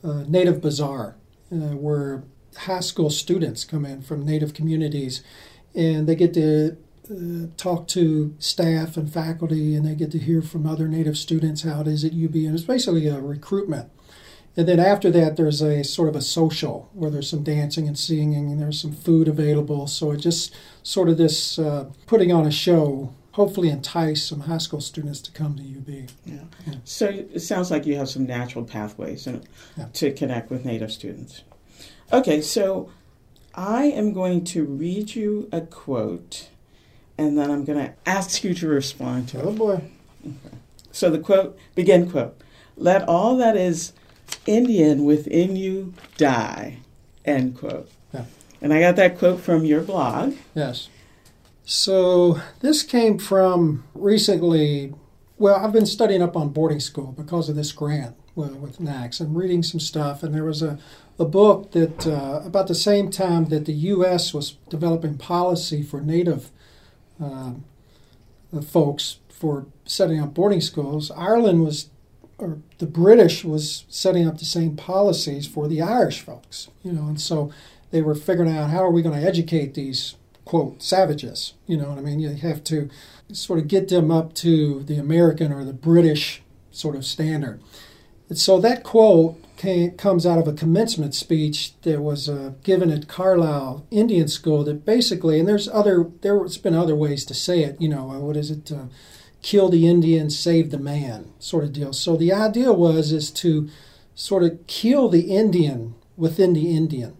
a 0.02 0.24
native 0.24 0.62
bazaar 0.62 1.16
uh, 1.52 1.76
where 1.76 2.22
high 2.56 2.80
school 2.80 3.10
students 3.10 3.64
come 3.64 3.84
in 3.84 4.00
from 4.00 4.24
native 4.24 4.54
communities 4.54 5.22
and 5.74 6.08
they 6.08 6.14
get 6.14 6.32
to 6.34 6.76
uh, 7.10 7.46
talk 7.56 7.88
to 7.88 8.34
staff 8.38 8.96
and 8.96 9.12
faculty 9.12 9.74
and 9.74 9.84
they 9.84 9.94
get 9.94 10.10
to 10.12 10.18
hear 10.18 10.40
from 10.40 10.66
other 10.66 10.88
native 10.88 11.18
students 11.18 11.62
how 11.62 11.80
it 11.80 11.88
is 11.88 12.04
at 12.04 12.12
UB. 12.12 12.34
And 12.34 12.54
it's 12.54 12.62
basically 12.62 13.08
a 13.08 13.20
recruitment 13.20 13.90
and 14.58 14.66
then 14.66 14.80
after 14.80 15.08
that, 15.12 15.36
there's 15.36 15.62
a 15.62 15.84
sort 15.84 16.08
of 16.08 16.16
a 16.16 16.20
social 16.20 16.90
where 16.92 17.12
there's 17.12 17.30
some 17.30 17.44
dancing 17.44 17.86
and 17.86 17.96
singing, 17.96 18.50
and 18.50 18.60
there's 18.60 18.80
some 18.80 18.92
food 18.92 19.28
available. 19.28 19.86
So 19.86 20.10
it 20.10 20.16
just 20.16 20.52
sort 20.82 21.08
of 21.08 21.16
this 21.16 21.60
uh, 21.60 21.88
putting 22.08 22.32
on 22.32 22.44
a 22.44 22.50
show, 22.50 23.14
hopefully 23.30 23.68
entice 23.68 24.24
some 24.24 24.40
high 24.40 24.58
school 24.58 24.80
students 24.80 25.20
to 25.20 25.30
come 25.30 25.54
to 25.54 25.62
UB. 25.62 26.10
Yeah. 26.26 26.40
yeah. 26.66 26.74
So 26.82 27.06
it 27.06 27.38
sounds 27.38 27.70
like 27.70 27.86
you 27.86 27.94
have 27.98 28.08
some 28.08 28.26
natural 28.26 28.64
pathways 28.64 29.28
in, 29.28 29.44
yeah. 29.76 29.86
to 29.92 30.12
connect 30.12 30.50
with 30.50 30.64
Native 30.64 30.90
students. 30.90 31.44
Okay, 32.12 32.40
so 32.40 32.90
I 33.54 33.84
am 33.84 34.12
going 34.12 34.42
to 34.46 34.64
read 34.64 35.14
you 35.14 35.48
a 35.52 35.60
quote, 35.60 36.48
and 37.16 37.38
then 37.38 37.52
I'm 37.52 37.64
going 37.64 37.78
to 37.78 37.94
ask 38.06 38.42
you 38.42 38.54
to 38.54 38.66
respond 38.66 39.28
to 39.28 39.38
oh, 39.38 39.40
it. 39.40 39.46
Oh 39.46 39.52
boy. 39.52 39.82
Okay. 40.26 40.56
So 40.90 41.10
the 41.10 41.20
quote, 41.20 41.56
begin 41.76 42.10
quote, 42.10 42.36
let 42.76 43.08
all 43.08 43.36
that 43.36 43.56
is 43.56 43.92
Indian 44.46 45.04
within 45.04 45.56
you 45.56 45.94
die, 46.16 46.78
end 47.24 47.56
quote. 47.56 47.90
Yeah. 48.12 48.24
And 48.60 48.72
I 48.72 48.80
got 48.80 48.96
that 48.96 49.18
quote 49.18 49.40
from 49.40 49.64
your 49.64 49.82
blog. 49.82 50.34
Yes. 50.54 50.88
So 51.64 52.40
this 52.60 52.82
came 52.82 53.18
from 53.18 53.84
recently. 53.94 54.94
Well, 55.36 55.56
I've 55.56 55.72
been 55.72 55.86
studying 55.86 56.22
up 56.22 56.36
on 56.36 56.48
boarding 56.48 56.80
school 56.80 57.12
because 57.12 57.48
of 57.48 57.56
this 57.56 57.72
grant 57.72 58.16
with, 58.34 58.54
with 58.54 58.80
NACS 58.80 59.20
and 59.20 59.36
reading 59.36 59.62
some 59.62 59.80
stuff. 59.80 60.22
And 60.22 60.34
there 60.34 60.44
was 60.44 60.62
a, 60.62 60.78
a 61.18 61.24
book 61.24 61.72
that 61.72 62.06
uh, 62.06 62.40
about 62.44 62.68
the 62.68 62.74
same 62.74 63.10
time 63.10 63.46
that 63.46 63.66
the 63.66 63.72
U.S. 63.72 64.34
was 64.34 64.52
developing 64.68 65.18
policy 65.18 65.82
for 65.82 66.00
Native 66.00 66.50
uh, 67.22 67.52
folks 68.66 69.18
for 69.28 69.66
setting 69.84 70.20
up 70.20 70.34
boarding 70.34 70.60
schools, 70.60 71.10
Ireland 71.12 71.64
was, 71.64 71.88
or 72.38 72.58
the 72.78 72.86
British 72.86 73.44
was 73.44 73.84
setting 73.88 74.26
up 74.26 74.38
the 74.38 74.44
same 74.44 74.76
policies 74.76 75.46
for 75.46 75.68
the 75.68 75.82
Irish 75.82 76.20
folks. 76.20 76.68
You 76.82 76.92
know, 76.92 77.06
and 77.06 77.20
so 77.20 77.52
they 77.90 78.02
were 78.02 78.14
figuring 78.14 78.56
out 78.56 78.70
how 78.70 78.84
are 78.84 78.90
we 78.90 79.02
going 79.02 79.20
to 79.20 79.26
educate 79.26 79.74
these 79.74 80.14
quote 80.44 80.82
savages. 80.82 81.54
You 81.66 81.76
know 81.76 81.90
what 81.90 81.98
I 81.98 82.02
mean? 82.02 82.20
You 82.20 82.30
have 82.30 82.64
to 82.64 82.88
sort 83.32 83.58
of 83.58 83.68
get 83.68 83.88
them 83.88 84.10
up 84.10 84.34
to 84.34 84.82
the 84.84 84.96
American 84.96 85.52
or 85.52 85.64
the 85.64 85.72
British 85.72 86.42
sort 86.70 86.96
of 86.96 87.04
standard. 87.04 87.60
And 88.28 88.38
so 88.38 88.60
that 88.60 88.84
quote 88.84 89.42
came, 89.56 89.92
comes 89.92 90.24
out 90.24 90.38
of 90.38 90.46
a 90.46 90.52
commencement 90.52 91.14
speech 91.14 91.74
that 91.82 92.00
was 92.00 92.28
uh, 92.28 92.52
given 92.62 92.90
at 92.90 93.08
Carlisle 93.08 93.86
Indian 93.90 94.28
School. 94.28 94.64
That 94.64 94.84
basically, 94.84 95.38
and 95.38 95.48
there's 95.48 95.68
other, 95.68 96.10
there's 96.20 96.58
been 96.58 96.74
other 96.74 96.94
ways 96.96 97.24
to 97.26 97.34
say 97.34 97.62
it. 97.62 97.80
You 97.80 97.88
know, 97.88 98.10
uh, 98.10 98.18
what 98.20 98.36
is 98.36 98.50
it? 98.50 98.70
Uh, 98.70 98.86
kill 99.48 99.70
the 99.70 99.88
Indian, 99.88 100.28
save 100.28 100.70
the 100.70 100.78
man, 100.78 101.32
sort 101.38 101.64
of 101.64 101.72
deal. 101.72 101.94
So 101.94 102.16
the 102.18 102.34
idea 102.34 102.70
was 102.70 103.12
is 103.12 103.30
to 103.30 103.70
sort 104.14 104.42
of 104.42 104.66
kill 104.66 105.08
the 105.08 105.34
Indian 105.34 105.94
within 106.18 106.52
the 106.52 106.76
Indian. 106.76 107.16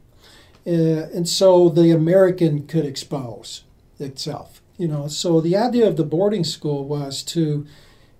Uh, 0.66 1.08
and 1.16 1.26
so 1.26 1.70
the 1.70 1.90
American 1.90 2.66
could 2.66 2.84
expose 2.84 3.64
itself. 3.98 4.60
You 4.76 4.88
know, 4.88 5.08
so 5.08 5.40
the 5.40 5.56
idea 5.56 5.88
of 5.88 5.96
the 5.96 6.04
boarding 6.04 6.44
school 6.44 6.84
was 6.84 7.22
to 7.34 7.66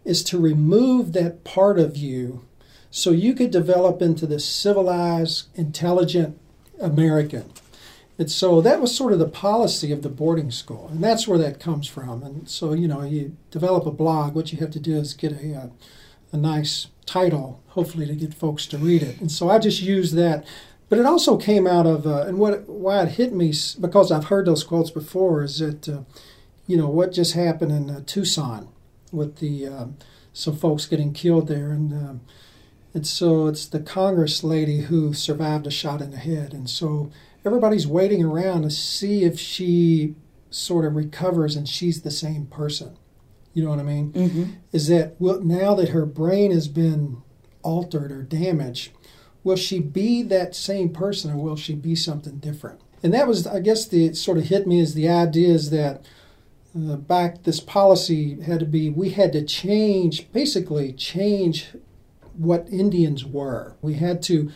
is 0.07 0.25
to 0.25 0.39
remove 0.39 1.13
that 1.13 1.45
part 1.45 1.79
of 1.79 1.95
you 1.95 2.47
so 2.91 3.11
you 3.11 3.35
could 3.35 3.51
develop 3.51 4.01
into 4.01 4.27
the 4.27 4.41
civilized, 4.41 5.49
intelligent 5.55 6.39
American. 6.81 7.45
And 8.19 8.31
so 8.31 8.61
that 8.61 8.81
was 8.81 8.95
sort 8.95 9.13
of 9.13 9.21
the 9.21 9.29
policy 9.29 9.93
of 9.93 10.03
the 10.03 10.09
boarding 10.09 10.51
school, 10.51 10.89
and 10.91 11.03
that's 11.03 11.29
where 11.29 11.39
that 11.39 11.61
comes 11.61 11.87
from. 11.87 12.23
And 12.25 12.49
so, 12.49 12.73
you 12.73 12.89
know, 12.89 13.03
you 13.03 13.37
develop 13.53 13.87
a 13.87 13.93
blog, 13.93 14.35
what 14.35 14.53
you 14.53 14.59
have 14.59 14.73
to 14.73 14.81
do 14.81 14.97
is 14.97 15.15
get 15.15 15.33
a, 15.33 15.53
a, 15.53 15.71
a 16.33 16.37
nice 16.37 16.89
title, 17.07 17.63
hopefully 17.69 18.07
to 18.07 18.17
get 18.17 18.35
folks 18.35 18.67
to 18.67 18.79
read 18.79 19.03
it. 19.03 19.21
And 19.21 19.31
so 19.31 19.49
I 19.49 19.59
just 19.59 19.81
used 19.81 20.15
that 20.17 20.45
but 20.89 20.99
it 20.99 21.07
also 21.07 21.37
came 21.37 21.67
out 21.67 21.87
of, 21.87 22.07
uh, 22.07 22.23
and 22.23 22.39
what 22.39 22.69
why 22.69 23.03
it 23.03 23.13
hit 23.13 23.33
me 23.33 23.53
because 23.79 24.11
I've 24.11 24.27
heard 24.27 24.47
those 24.47 24.65
quotes 24.65 24.91
before 24.91 25.43
is 25.43 25.59
that, 25.59 25.89
uh, 25.89 26.01
you 26.67 26.77
know, 26.77 26.89
what 26.89 27.13
just 27.13 27.35
happened 27.35 27.73
in 27.73 27.91
uh, 27.91 28.03
Tucson 28.07 28.69
with 29.13 29.37
the 29.37 29.67
um, 29.67 29.97
some 30.33 30.57
folks 30.57 30.87
getting 30.87 31.13
killed 31.13 31.49
there, 31.49 31.71
and 31.71 31.93
um, 31.93 32.21
and 32.95 33.07
so 33.07 33.49
it's 33.49 33.67
the 33.67 33.81
Congress 33.81 34.43
lady 34.43 34.83
who 34.83 35.13
survived 35.13 35.67
a 35.67 35.71
shot 35.71 36.01
in 36.01 36.11
the 36.11 36.17
head, 36.17 36.55
and 36.55 36.71
so 36.71 37.11
everybody's 37.49 37.87
waiting 37.87 38.25
around 38.25 38.63
to 38.63 38.71
see 38.71 39.25
if 39.25 39.39
she 39.39 40.15
sort 40.51 40.85
of 40.85 40.95
recovers 40.95 41.57
and 41.57 41.69
she's 41.69 42.03
the 42.03 42.11
same 42.11 42.47
person. 42.47 42.97
You 43.53 43.65
know 43.65 43.71
what 43.71 43.81
I 43.81 43.83
mean? 43.83 44.13
Mm-hmm. 44.13 44.45
Is 44.73 44.89
that 44.89 45.17
well, 45.19 45.41
now 45.41 45.75
that 45.75 45.89
her 45.89 46.07
brain 46.07 46.53
has 46.53 46.69
been 46.69 47.23
altered 47.63 48.13
or 48.13 48.23
damaged? 48.23 48.93
will 49.45 49.57
she 49.57 49.81
be 49.81 50.23
that 50.23 50.55
same 50.55 50.91
person 50.91 51.33
or 51.33 51.37
will 51.37 51.57
she 51.57 51.75
be 51.75 51.95
something 51.95 52.37
different? 52.37 52.81
And 53.03 53.15
that 53.15 53.27
was, 53.27 53.47
I 53.47 53.61
guess, 53.61 53.87
the 53.87 54.13
sort 54.13 54.39
of 54.39 54.45
hit 54.45 54.67
me 54.67 54.81
as 54.81 54.95
the 54.95 55.09
idea 55.09 55.49
is 55.49 55.71
that 55.71 56.05
uh, 56.77 56.97
back 56.97 57.45
this 57.45 57.61
policy 57.61 58.41
had 58.43 58.61
to 58.61 58.67
be 58.67 58.91
we 58.91 59.11
had 59.11 59.33
to 59.33 59.43
change, 59.43 60.31
basically 60.33 60.93
change 60.93 61.69
what 62.35 62.69
Indians 62.71 63.25
were. 63.25 63.77
We 63.81 63.95
had 63.95 64.23
to 64.25 64.51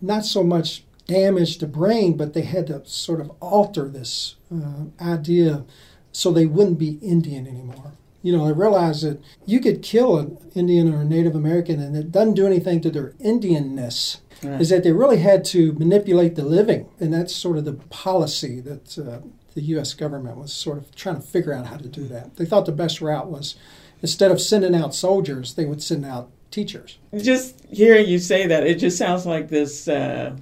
not 0.00 0.24
so 0.24 0.42
much 0.42 0.84
damage 1.06 1.58
the 1.58 1.66
brain, 1.66 2.16
but 2.16 2.34
they 2.34 2.42
had 2.42 2.66
to 2.68 2.84
sort 2.86 3.20
of 3.20 3.30
alter 3.40 3.88
this 3.88 4.36
uh, 4.54 4.84
idea 5.00 5.64
so 6.12 6.30
they 6.30 6.46
wouldn't 6.46 6.78
be 6.78 6.98
Indian 7.02 7.46
anymore 7.46 7.92
you 8.26 8.36
know, 8.36 8.44
they 8.44 8.52
realized 8.52 9.04
that 9.04 9.22
you 9.44 9.60
could 9.60 9.82
kill 9.82 10.18
an 10.18 10.36
Indian 10.52 10.92
or 10.92 11.02
a 11.02 11.04
Native 11.04 11.36
American 11.36 11.80
and 11.80 11.96
it 11.96 12.10
doesn't 12.10 12.34
do 12.34 12.44
anything 12.44 12.80
to 12.80 12.90
their 12.90 13.10
Indianness. 13.20 14.18
Right. 14.42 14.60
Is 14.60 14.70
that 14.70 14.82
they 14.82 14.90
really 14.90 15.18
had 15.18 15.44
to 15.46 15.72
manipulate 15.74 16.34
the 16.34 16.44
living, 16.44 16.88
and 17.00 17.14
that's 17.14 17.34
sort 17.34 17.56
of 17.56 17.64
the 17.64 17.72
policy 17.72 18.60
that 18.60 18.98
uh, 18.98 19.20
the 19.54 19.62
U.S. 19.62 19.94
government 19.94 20.36
was 20.36 20.52
sort 20.52 20.76
of 20.76 20.94
trying 20.94 21.14
to 21.14 21.22
figure 21.22 21.54
out 21.54 21.66
how 21.66 21.78
to 21.78 21.88
do 21.88 22.06
that. 22.08 22.36
They 22.36 22.44
thought 22.44 22.66
the 22.66 22.72
best 22.72 23.00
route 23.00 23.28
was 23.30 23.54
instead 24.02 24.30
of 24.30 24.40
sending 24.40 24.74
out 24.74 24.94
soldiers, 24.94 25.54
they 25.54 25.64
would 25.64 25.82
send 25.82 26.04
out 26.04 26.30
teachers. 26.50 26.98
Just 27.16 27.64
hearing 27.70 28.08
you 28.08 28.18
say 28.18 28.46
that, 28.48 28.66
it 28.66 28.74
just 28.74 28.98
sounds 28.98 29.24
like 29.24 29.48
this. 29.48 29.88
Uh, 29.88 30.36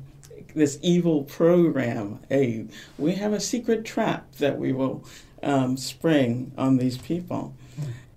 this 0.54 0.78
evil 0.82 1.24
program. 1.24 2.20
A 2.30 2.66
we 2.98 3.14
have 3.14 3.32
a 3.32 3.40
secret 3.40 3.84
trap 3.84 4.32
that 4.36 4.58
we 4.58 4.72
will 4.72 5.04
um, 5.42 5.76
spring 5.76 6.52
on 6.56 6.78
these 6.78 6.98
people 6.98 7.54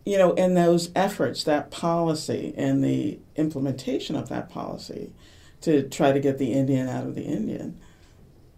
you 0.07 0.17
know, 0.17 0.31
in 0.35 0.53
those 0.53 0.89
efforts, 0.95 1.43
that 1.43 1.69
policy 1.69 2.53
and 2.55 2.81
the 2.81 3.19
implementation 3.35 4.15
of 4.15 4.29
that 4.29 4.49
policy 4.49 5.11
to 5.59 5.83
try 5.89 6.13
to 6.13 6.19
get 6.21 6.37
the 6.37 6.53
Indian 6.53 6.87
out 6.87 7.05
of 7.05 7.13
the 7.13 7.23
Indian 7.23 7.77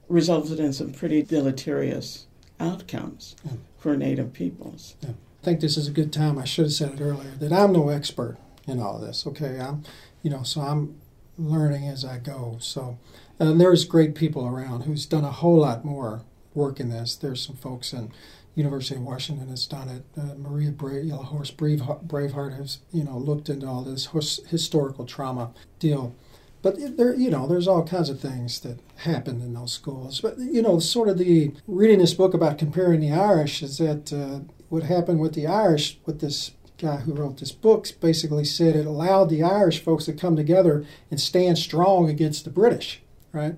resulted 0.07 0.59
in 0.59 0.71
some 0.73 0.93
pretty 0.93 1.23
deleterious 1.23 2.27
outcomes 2.59 3.35
yeah. 3.43 3.53
for 3.79 3.97
Native 3.97 4.31
peoples. 4.31 4.95
Yeah. 5.01 5.09
I 5.09 5.43
think 5.43 5.59
this 5.59 5.75
is 5.75 5.87
a 5.87 5.91
good 5.91 6.13
time. 6.13 6.37
I 6.37 6.45
should 6.45 6.65
have 6.65 6.73
said 6.73 6.93
it 6.93 7.01
earlier 7.01 7.31
that 7.39 7.51
I'm 7.51 7.73
no 7.73 7.89
expert 7.89 8.37
in 8.67 8.79
all 8.79 8.99
this. 8.99 9.25
Okay, 9.25 9.59
I'm, 9.59 9.83
you 10.21 10.29
know, 10.29 10.43
so 10.43 10.61
I'm 10.61 11.01
learning 11.39 11.87
as 11.87 12.03
I 12.03 12.19
go. 12.19 12.57
So, 12.59 12.99
and 13.39 13.59
there's 13.59 13.85
great 13.85 14.13
people 14.15 14.45
around 14.45 14.81
who's 14.81 15.05
done 15.05 15.23
a 15.23 15.31
whole 15.31 15.59
lot 15.59 15.85
more 15.85 16.23
work 16.53 16.79
in 16.79 16.89
this. 16.89 17.15
There's 17.15 17.45
some 17.45 17.55
folks 17.55 17.93
in 17.93 18.11
University 18.55 18.95
of 18.95 19.01
Washington 19.03 19.47
has 19.47 19.65
done 19.65 19.87
it. 19.87 20.03
Uh, 20.19 20.35
Maria 20.35 20.71
Horse 20.71 21.51
Braveheart, 21.51 22.05
Braveheart 22.07 22.57
has 22.57 22.79
you 22.91 23.03
know 23.03 23.17
looked 23.17 23.49
into 23.49 23.67
all 23.67 23.83
this 23.83 24.09
historical 24.49 25.05
trauma 25.05 25.51
deal. 25.79 26.15
But 26.61 26.97
there, 26.97 27.15
you 27.15 27.29
know, 27.29 27.47
there's 27.47 27.69
all 27.69 27.87
kinds 27.87 28.09
of 28.09 28.19
things 28.19 28.59
that 28.61 28.79
happened 28.97 29.41
in 29.41 29.53
those 29.53 29.71
schools. 29.71 30.19
But 30.19 30.37
you 30.39 30.61
know, 30.61 30.79
sort 30.79 31.07
of 31.07 31.17
the 31.17 31.53
reading 31.67 31.99
this 31.99 32.13
book 32.13 32.33
about 32.33 32.57
comparing 32.57 32.99
the 32.99 33.13
Irish 33.13 33.63
is 33.63 33.77
that 33.77 34.11
uh, 34.11 34.41
what 34.67 34.83
happened 34.83 35.21
with 35.21 35.33
the 35.35 35.47
Irish 35.47 35.99
with 36.05 36.19
this 36.19 36.51
guy 36.79 36.97
who 36.97 37.13
wrote 37.13 37.37
this 37.37 37.51
book 37.51 37.87
basically 37.99 38.45
said 38.45 38.75
it 38.75 38.85
allowed 38.85 39.29
the 39.29 39.43
Irish 39.43 39.83
folks 39.83 40.05
to 40.05 40.13
come 40.13 40.35
together 40.35 40.85
and 41.11 41.19
stand 41.19 41.57
strong 41.57 42.09
against 42.09 42.45
the 42.45 42.49
British, 42.49 43.01
right? 43.33 43.57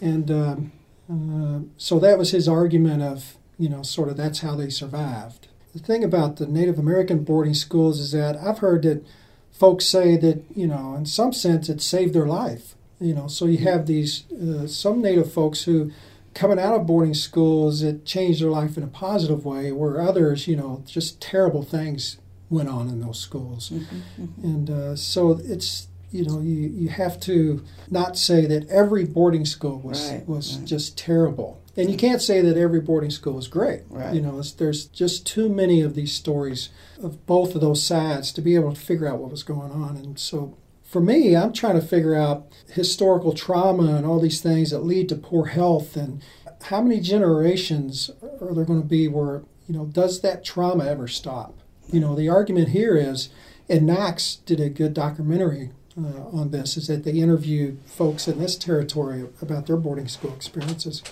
And 0.00 0.30
um, 0.30 0.72
uh, 1.10 1.68
so 1.76 1.98
that 1.98 2.18
was 2.18 2.30
his 2.30 2.48
argument 2.48 3.02
of 3.02 3.36
you 3.58 3.68
know, 3.68 3.82
sort 3.82 4.08
of 4.08 4.16
that's 4.16 4.40
how 4.40 4.54
they 4.54 4.70
survived. 4.70 5.48
The 5.72 5.78
thing 5.78 6.04
about 6.04 6.36
the 6.36 6.46
Native 6.46 6.78
American 6.78 7.24
boarding 7.24 7.54
schools 7.54 8.00
is 8.00 8.12
that 8.12 8.36
I've 8.36 8.58
heard 8.58 8.82
that 8.82 9.04
folks 9.52 9.86
say 9.86 10.16
that, 10.16 10.44
you 10.54 10.66
know, 10.66 10.94
in 10.94 11.06
some 11.06 11.32
sense 11.32 11.68
it 11.68 11.80
saved 11.80 12.14
their 12.14 12.26
life. 12.26 12.74
You 13.00 13.14
know, 13.14 13.26
so 13.26 13.46
you 13.46 13.58
have 13.58 13.86
these, 13.86 14.30
uh, 14.32 14.66
some 14.66 15.02
Native 15.02 15.32
folks 15.32 15.64
who, 15.64 15.90
coming 16.32 16.58
out 16.58 16.74
of 16.74 16.86
boarding 16.86 17.14
schools, 17.14 17.82
it 17.82 18.04
changed 18.04 18.40
their 18.40 18.50
life 18.50 18.76
in 18.76 18.82
a 18.82 18.88
positive 18.88 19.44
way, 19.44 19.72
where 19.72 20.00
others, 20.00 20.46
you 20.46 20.56
know, 20.56 20.82
just 20.86 21.20
terrible 21.20 21.62
things 21.62 22.18
went 22.54 22.68
on 22.68 22.88
in 22.88 23.00
those 23.00 23.18
schools. 23.18 23.70
Mm-hmm, 23.70 24.22
mm-hmm. 24.22 24.44
And 24.44 24.70
uh, 24.70 24.96
so 24.96 25.40
it's, 25.44 25.88
you 26.10 26.24
know, 26.24 26.40
you, 26.40 26.68
you 26.68 26.88
have 26.88 27.18
to 27.20 27.62
not 27.90 28.16
say 28.16 28.46
that 28.46 28.68
every 28.68 29.04
boarding 29.04 29.44
school 29.44 29.80
was, 29.80 30.10
right, 30.10 30.28
was 30.28 30.58
right. 30.58 30.66
just 30.66 30.96
terrible 30.96 31.60
and 31.76 31.90
you 31.90 31.96
can't 31.96 32.22
say 32.22 32.40
that 32.40 32.56
every 32.56 32.80
boarding 32.80 33.10
school 33.10 33.38
is 33.38 33.48
great. 33.48 33.82
Right. 33.88 34.14
You 34.14 34.20
know, 34.20 34.40
there's 34.40 34.86
just 34.86 35.26
too 35.26 35.48
many 35.48 35.80
of 35.80 35.94
these 35.94 36.12
stories 36.12 36.68
of 37.02 37.26
both 37.26 37.54
of 37.54 37.60
those 37.60 37.82
sides 37.82 38.32
to 38.32 38.40
be 38.40 38.54
able 38.54 38.72
to 38.72 38.80
figure 38.80 39.08
out 39.08 39.18
what 39.18 39.30
was 39.30 39.42
going 39.42 39.72
on. 39.72 39.96
And 39.96 40.18
so 40.18 40.56
for 40.84 41.00
me, 41.00 41.36
I'm 41.36 41.52
trying 41.52 41.80
to 41.80 41.86
figure 41.86 42.14
out 42.14 42.46
historical 42.72 43.32
trauma 43.32 43.96
and 43.96 44.06
all 44.06 44.20
these 44.20 44.40
things 44.40 44.70
that 44.70 44.80
lead 44.80 45.08
to 45.08 45.16
poor 45.16 45.46
health 45.46 45.96
and 45.96 46.22
how 46.62 46.80
many 46.80 47.00
generations 47.00 48.10
are 48.40 48.54
there 48.54 48.64
going 48.64 48.80
to 48.80 48.88
be 48.88 49.08
where, 49.08 49.42
you 49.66 49.74
know, 49.74 49.86
does 49.86 50.20
that 50.20 50.44
trauma 50.44 50.86
ever 50.86 51.08
stop? 51.08 51.58
You 51.90 52.00
know, 52.00 52.14
the 52.14 52.28
argument 52.28 52.70
here 52.70 52.96
is, 52.96 53.28
and 53.68 53.88
NACS 53.88 54.44
did 54.46 54.60
a 54.60 54.68
good 54.68 54.94
documentary 54.94 55.70
uh, 55.98 56.26
on 56.32 56.50
this, 56.50 56.76
is 56.76 56.88
that 56.88 57.04
they 57.04 57.12
interviewed 57.12 57.80
folks 57.86 58.26
in 58.26 58.38
this 58.38 58.56
territory 58.56 59.26
about 59.40 59.66
their 59.66 59.76
boarding 59.76 60.08
school 60.08 60.34
experiences 60.34 61.02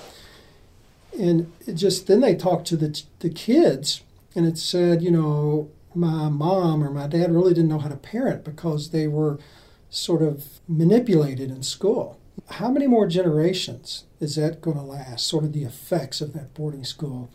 and 1.18 1.52
just 1.74 2.06
then 2.06 2.20
they 2.20 2.34
talked 2.34 2.66
to 2.68 2.76
the 2.76 3.02
the 3.20 3.30
kids, 3.30 4.02
and 4.34 4.46
it 4.46 4.58
said, 4.58 5.02
you 5.02 5.10
know, 5.10 5.70
my 5.94 6.28
mom 6.28 6.82
or 6.82 6.90
my 6.90 7.06
dad 7.06 7.32
really 7.32 7.54
didn't 7.54 7.68
know 7.68 7.78
how 7.78 7.88
to 7.88 7.96
parent 7.96 8.44
because 8.44 8.90
they 8.90 9.06
were 9.06 9.38
sort 9.90 10.22
of 10.22 10.60
manipulated 10.66 11.50
in 11.50 11.62
school. 11.62 12.18
How 12.48 12.70
many 12.70 12.86
more 12.86 13.06
generations 13.06 14.04
is 14.20 14.36
that 14.36 14.62
going 14.62 14.78
to 14.78 14.82
last? 14.82 15.26
Sort 15.26 15.44
of 15.44 15.52
the 15.52 15.64
effects 15.64 16.20
of 16.20 16.32
that 16.32 16.54
boarding 16.54 16.84
school. 16.84 17.30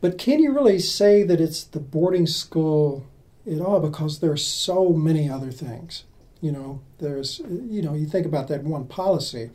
But 0.00 0.18
can 0.18 0.40
you 0.40 0.52
really 0.52 0.78
say 0.78 1.22
that 1.22 1.40
it's 1.40 1.64
the 1.64 1.80
boarding 1.80 2.26
school 2.26 3.06
at 3.50 3.60
all? 3.60 3.80
Because 3.80 4.20
there 4.20 4.32
are 4.32 4.36
so 4.36 4.90
many 4.90 5.28
other 5.28 5.50
things. 5.50 6.04
You 6.40 6.52
know, 6.52 6.80
there's, 6.98 7.40
you 7.40 7.82
know, 7.82 7.92
you 7.94 8.06
think 8.06 8.24
about 8.24 8.48
that 8.48 8.64
one 8.64 8.86
policy, 8.86 9.50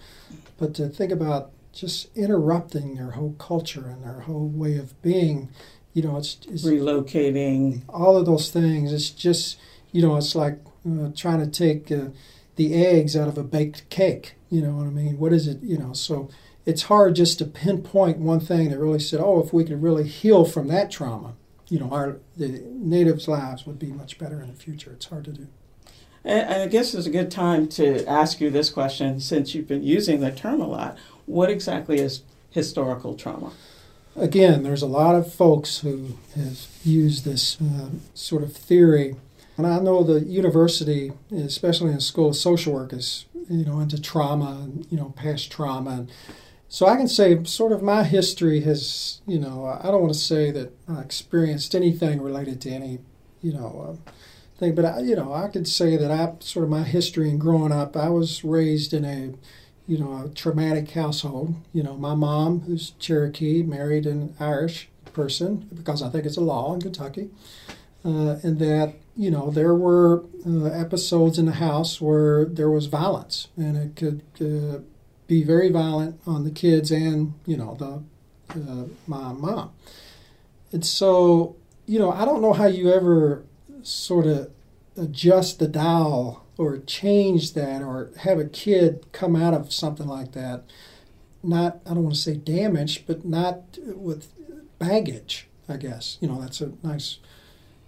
but 0.57 0.75
to 0.75 0.87
think 0.87 1.11
about 1.11 1.51
just 1.73 2.15
interrupting 2.15 2.95
their 2.95 3.11
whole 3.11 3.35
culture 3.39 3.87
and 3.87 4.03
their 4.03 4.21
whole 4.21 4.47
way 4.47 4.77
of 4.77 4.99
being, 5.01 5.49
you 5.93 6.03
know, 6.03 6.17
it's, 6.17 6.37
it's 6.47 6.63
relocating, 6.63 7.81
all 7.89 8.15
of 8.15 8.27
those 8.27 8.51
things. 8.51 8.93
It's 8.93 9.09
just, 9.09 9.57
you 9.91 10.03
know, 10.03 10.15
it's 10.15 10.35
like 10.35 10.59
uh, 10.87 11.09
trying 11.15 11.39
to 11.39 11.47
take 11.47 11.91
uh, 11.91 12.09
the 12.55 12.75
eggs 12.75 13.17
out 13.17 13.27
of 13.27 13.37
a 13.37 13.43
baked 13.43 13.89
cake. 13.89 14.35
You 14.51 14.61
know 14.61 14.73
what 14.73 14.85
I 14.85 14.91
mean? 14.91 15.17
What 15.17 15.33
is 15.33 15.47
it? 15.47 15.63
You 15.63 15.79
know, 15.79 15.93
so 15.93 16.29
it's 16.65 16.83
hard 16.83 17.15
just 17.15 17.39
to 17.39 17.45
pinpoint 17.45 18.17
one 18.17 18.39
thing 18.39 18.69
that 18.69 18.79
really 18.79 18.99
said, 18.99 19.19
oh, 19.19 19.43
if 19.43 19.53
we 19.53 19.63
could 19.63 19.81
really 19.83 20.07
heal 20.07 20.45
from 20.45 20.67
that 20.69 20.89
trauma, 20.89 21.33
you 21.69 21.79
know, 21.79 21.89
our 21.91 22.17
the 22.37 22.63
natives' 22.69 23.27
lives 23.27 23.65
would 23.65 23.79
be 23.79 23.87
much 23.87 24.17
better 24.17 24.41
in 24.41 24.47
the 24.47 24.53
future. 24.53 24.91
It's 24.91 25.07
hard 25.07 25.25
to 25.25 25.31
do. 25.31 25.47
And 26.23 26.63
I 26.63 26.67
guess 26.67 26.95
it's 26.95 27.05
a 27.05 27.11
good 27.11 27.29
time 27.29 27.67
to 27.69 28.03
ask 28.07 28.41
you 28.41 28.49
this 28.49 28.71
question 28.71 29.19
since 29.19 29.53
you've 29.53 29.67
been 29.67 29.83
using 29.83 30.21
the 30.21 30.31
term 30.31 30.59
a 30.59 30.67
lot. 30.67 30.97
What 31.27 31.51
exactly 31.51 31.99
is 31.99 32.23
historical 32.49 33.15
trauma? 33.15 33.51
Again, 34.15 34.63
there's 34.63 34.81
a 34.81 34.87
lot 34.87 35.13
of 35.13 35.31
folks 35.31 35.79
who 35.79 36.17
have 36.35 36.65
used 36.83 37.25
this 37.25 37.61
uh, 37.61 37.89
sort 38.15 38.41
of 38.41 38.53
theory. 38.53 39.17
And 39.57 39.67
I 39.67 39.79
know 39.79 40.03
the 40.03 40.21
university, 40.21 41.11
especially 41.31 41.89
in 41.89 41.95
the 41.95 42.01
School 42.01 42.29
of 42.29 42.35
Social 42.35 42.73
Work, 42.73 42.91
is 42.91 43.25
you 43.49 43.63
know 43.63 43.79
into 43.79 44.01
trauma 44.01 44.61
and 44.63 44.87
you 44.89 44.97
know 44.97 45.13
past 45.15 45.51
trauma. 45.51 45.91
And 45.91 46.11
so 46.75 46.87
I 46.87 46.95
can 46.97 47.07
say 47.07 47.43
sort 47.43 47.71
of 47.71 47.81
my 47.81 48.03
history 48.03 48.61
has 48.61 49.21
you 49.25 49.39
know 49.39 49.65
I 49.65 49.87
don't 49.91 50.01
want 50.01 50.13
to 50.13 50.19
say 50.19 50.51
that 50.51 50.69
I 50.87 51.01
experienced 51.01 51.73
anything 51.75 52.21
related 52.21 52.61
to 52.61 52.69
any 52.69 52.99
you 53.41 53.53
know. 53.53 53.97
Uh, 54.07 54.11
thing. 54.57 54.75
But 54.75 54.85
I, 54.85 54.99
you 54.99 55.15
know, 55.15 55.33
I 55.33 55.47
could 55.47 55.67
say 55.67 55.97
that 55.97 56.11
I 56.11 56.33
sort 56.39 56.63
of 56.63 56.69
my 56.69 56.83
history 56.83 57.29
and 57.29 57.39
growing 57.39 57.71
up. 57.71 57.95
I 57.95 58.09
was 58.09 58.43
raised 58.43 58.93
in 58.93 59.05
a, 59.05 59.33
you 59.87 59.97
know, 59.97 60.25
a 60.25 60.29
traumatic 60.29 60.91
household. 60.91 61.55
You 61.73 61.83
know, 61.83 61.95
my 61.95 62.15
mom, 62.15 62.61
who's 62.61 62.91
Cherokee, 62.91 63.63
married 63.63 64.05
an 64.05 64.35
Irish 64.39 64.89
person 65.13 65.67
because 65.73 66.01
I 66.01 66.09
think 66.09 66.25
it's 66.25 66.37
a 66.37 66.41
law 66.41 66.73
in 66.73 66.81
Kentucky, 66.81 67.29
uh, 68.03 68.37
and 68.43 68.59
that 68.59 68.95
you 69.15 69.31
know 69.31 69.49
there 69.49 69.75
were 69.75 70.23
uh, 70.45 70.65
episodes 70.65 71.39
in 71.39 71.45
the 71.45 71.53
house 71.53 72.01
where 72.01 72.45
there 72.45 72.69
was 72.69 72.87
violence, 72.87 73.47
and 73.55 73.77
it 73.77 73.95
could 73.95 74.21
uh, 74.41 74.79
be 75.27 75.43
very 75.43 75.69
violent 75.69 76.19
on 76.25 76.43
the 76.43 76.51
kids 76.51 76.91
and 76.91 77.33
you 77.45 77.57
know 77.57 77.75
the 77.75 78.03
uh, 78.53 78.85
my 79.07 79.33
mom. 79.33 79.71
And 80.71 80.85
so, 80.85 81.55
you 81.85 81.99
know, 81.99 82.11
I 82.11 82.25
don't 82.25 82.41
know 82.41 82.53
how 82.53 82.65
you 82.65 82.91
ever 82.91 83.43
sort 83.83 84.25
of 84.25 84.51
adjust 84.97 85.59
the 85.59 85.67
dial 85.67 86.45
or 86.57 86.77
change 86.79 87.53
that 87.53 87.81
or 87.81 88.11
have 88.19 88.39
a 88.39 88.45
kid 88.45 89.05
come 89.11 89.35
out 89.35 89.53
of 89.53 89.73
something 89.73 90.07
like 90.07 90.31
that. 90.33 90.63
Not 91.43 91.79
i 91.85 91.93
don't 91.93 92.03
want 92.03 92.15
to 92.15 92.21
say 92.21 92.35
damaged 92.35 93.05
but 93.05 93.23
not 93.23 93.77
with 93.85 94.27
baggage 94.79 95.47
i 95.69 95.77
guess. 95.77 96.17
You 96.19 96.27
know 96.27 96.41
that's 96.41 96.61
a 96.61 96.73
nice 96.81 97.19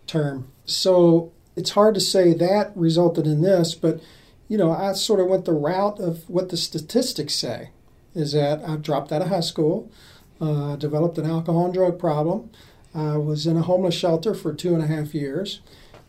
term. 0.05 0.51
So 0.65 1.31
it's 1.55 1.71
hard 1.71 1.95
to 1.95 2.01
say 2.01 2.33
that 2.33 2.71
resulted 2.75 3.25
in 3.25 3.41
this 3.41 3.73
but 3.73 4.01
you 4.47 4.57
know 4.57 4.71
i 4.71 4.93
sort 4.93 5.19
of 5.19 5.27
went 5.27 5.45
the 5.45 5.53
route 5.53 5.99
of 5.99 6.29
what 6.29 6.49
the 6.49 6.57
statistics 6.57 7.35
say 7.35 7.69
is 8.15 8.33
that 8.33 8.63
i 8.67 8.75
dropped 8.75 9.11
out 9.11 9.21
of 9.21 9.29
high 9.29 9.39
school 9.39 9.91
uh, 10.39 10.75
developed 10.75 11.17
an 11.17 11.25
alcohol 11.25 11.65
and 11.65 11.73
drug 11.73 11.97
problem 11.97 12.49
i 12.93 13.17
was 13.17 13.47
in 13.47 13.57
a 13.57 13.61
homeless 13.61 13.95
shelter 13.95 14.33
for 14.33 14.53
two 14.53 14.73
and 14.73 14.83
a 14.83 14.87
half 14.87 15.13
years 15.13 15.61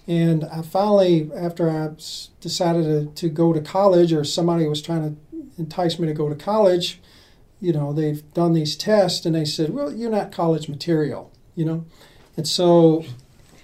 and 0.08 0.44
I 0.46 0.62
finally, 0.62 1.30
after 1.36 1.68
I 1.70 1.90
decided 2.40 2.84
to, 2.84 3.14
to 3.14 3.28
go 3.28 3.52
to 3.52 3.60
college, 3.60 4.10
or 4.10 4.24
somebody 4.24 4.66
was 4.66 4.80
trying 4.80 5.02
to 5.02 5.40
entice 5.58 5.98
me 5.98 6.08
to 6.08 6.14
go 6.14 6.30
to 6.30 6.34
college, 6.34 6.98
you 7.60 7.74
know, 7.74 7.92
they've 7.92 8.22
done 8.32 8.54
these 8.54 8.74
tests 8.74 9.26
and 9.26 9.34
they 9.34 9.44
said, 9.44 9.68
well, 9.70 9.92
you're 9.92 10.10
not 10.10 10.32
college 10.32 10.66
material, 10.66 11.30
you 11.54 11.66
know? 11.66 11.84
And 12.36 12.48
so. 12.48 13.04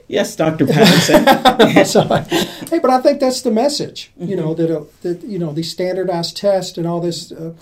Yes, 0.06 0.36
Dr. 0.36 0.66
Patterson. 0.68 1.24
hey, 1.24 2.78
but 2.78 2.90
I 2.90 3.00
think 3.00 3.20
that's 3.20 3.42
the 3.42 3.50
message, 3.50 4.12
you 4.18 4.36
know, 4.36 4.54
that, 4.54 4.70
uh, 4.70 4.84
that, 5.02 5.22
you 5.22 5.38
know, 5.38 5.52
these 5.52 5.70
standardized 5.70 6.36
tests 6.36 6.76
and 6.76 6.86
all 6.86 7.00
this. 7.00 7.32
Uh, 7.32 7.54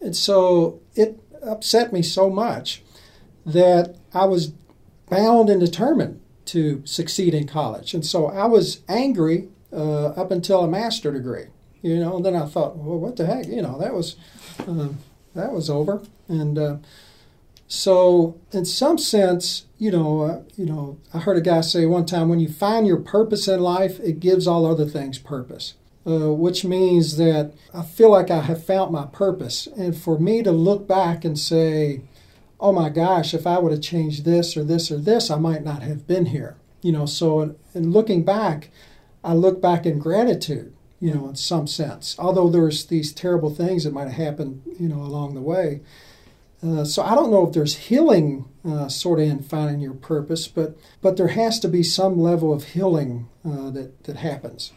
and 0.00 0.16
so 0.16 0.80
it 0.94 1.18
upset 1.42 1.92
me 1.92 2.02
so 2.02 2.28
much 2.30 2.82
that 3.46 3.96
I 4.12 4.24
was 4.24 4.52
bound 5.08 5.48
and 5.48 5.60
determined 5.60 6.20
to 6.46 6.82
succeed 6.84 7.34
in 7.34 7.46
college. 7.46 7.94
And 7.94 8.04
so 8.04 8.26
I 8.26 8.46
was 8.46 8.80
angry 8.88 9.48
uh, 9.72 10.06
up 10.08 10.30
until 10.30 10.64
a 10.64 10.68
master 10.68 11.12
degree, 11.12 11.46
you 11.82 11.96
know. 12.00 12.16
And 12.16 12.24
then 12.24 12.34
I 12.36 12.46
thought, 12.46 12.76
well, 12.76 12.98
what 12.98 13.16
the 13.16 13.26
heck, 13.26 13.46
you 13.46 13.62
know, 13.62 13.78
that 13.78 13.94
was 13.94 14.16
uh, 14.66 14.88
that 15.34 15.52
was 15.52 15.70
over. 15.70 16.02
And 16.28 16.58
uh, 16.58 16.76
so, 17.72 18.36
in 18.50 18.64
some 18.64 18.98
sense, 18.98 19.66
you 19.78 19.92
know, 19.92 20.22
uh, 20.22 20.42
you 20.56 20.66
know, 20.66 20.98
I 21.14 21.18
heard 21.18 21.36
a 21.36 21.40
guy 21.40 21.60
say 21.60 21.86
one 21.86 22.04
time, 22.04 22.28
when 22.28 22.40
you 22.40 22.48
find 22.48 22.84
your 22.84 22.96
purpose 22.96 23.46
in 23.46 23.60
life, 23.60 24.00
it 24.00 24.18
gives 24.18 24.48
all 24.48 24.66
other 24.66 24.86
things 24.86 25.18
purpose. 25.18 25.74
Uh, 26.04 26.32
which 26.32 26.64
means 26.64 27.16
that 27.18 27.52
I 27.72 27.82
feel 27.82 28.10
like 28.10 28.28
I 28.28 28.40
have 28.40 28.64
found 28.64 28.90
my 28.90 29.06
purpose. 29.06 29.68
And 29.76 29.96
for 29.96 30.18
me 30.18 30.42
to 30.42 30.50
look 30.50 30.88
back 30.88 31.24
and 31.24 31.38
say, 31.38 32.00
oh 32.58 32.72
my 32.72 32.88
gosh, 32.88 33.34
if 33.34 33.46
I 33.46 33.58
would 33.58 33.70
have 33.70 33.82
changed 33.82 34.24
this 34.24 34.56
or 34.56 34.64
this 34.64 34.90
or 34.90 34.98
this, 34.98 35.30
I 35.30 35.38
might 35.38 35.62
not 35.62 35.82
have 35.82 36.08
been 36.08 36.26
here. 36.26 36.56
You 36.82 36.90
know, 36.90 37.06
so 37.06 37.40
in, 37.40 37.56
in 37.72 37.92
looking 37.92 38.24
back, 38.24 38.70
I 39.22 39.34
look 39.34 39.62
back 39.62 39.86
in 39.86 40.00
gratitude, 40.00 40.74
you 41.00 41.14
know, 41.14 41.28
in 41.28 41.36
some 41.36 41.68
sense. 41.68 42.16
Although 42.18 42.48
there's 42.48 42.86
these 42.86 43.12
terrible 43.12 43.54
things 43.54 43.84
that 43.84 43.92
might 43.92 44.08
have 44.08 44.26
happened, 44.26 44.62
you 44.80 44.88
know, 44.88 45.02
along 45.02 45.34
the 45.34 45.40
way. 45.40 45.82
Uh, 46.62 46.84
so 46.84 47.02
I 47.02 47.14
don't 47.14 47.30
know 47.30 47.46
if 47.46 47.54
there's 47.54 47.76
healing 47.76 48.46
uh, 48.66 48.88
sort 48.88 49.18
of 49.20 49.26
in 49.26 49.42
finding 49.42 49.80
your 49.80 49.94
purpose, 49.94 50.46
but 50.46 50.76
but 51.00 51.16
there 51.16 51.28
has 51.28 51.58
to 51.60 51.68
be 51.68 51.82
some 51.82 52.20
level 52.20 52.52
of 52.52 52.64
healing 52.64 53.28
uh, 53.44 53.70
that 53.70 54.04
that 54.04 54.16
happens. 54.16 54.72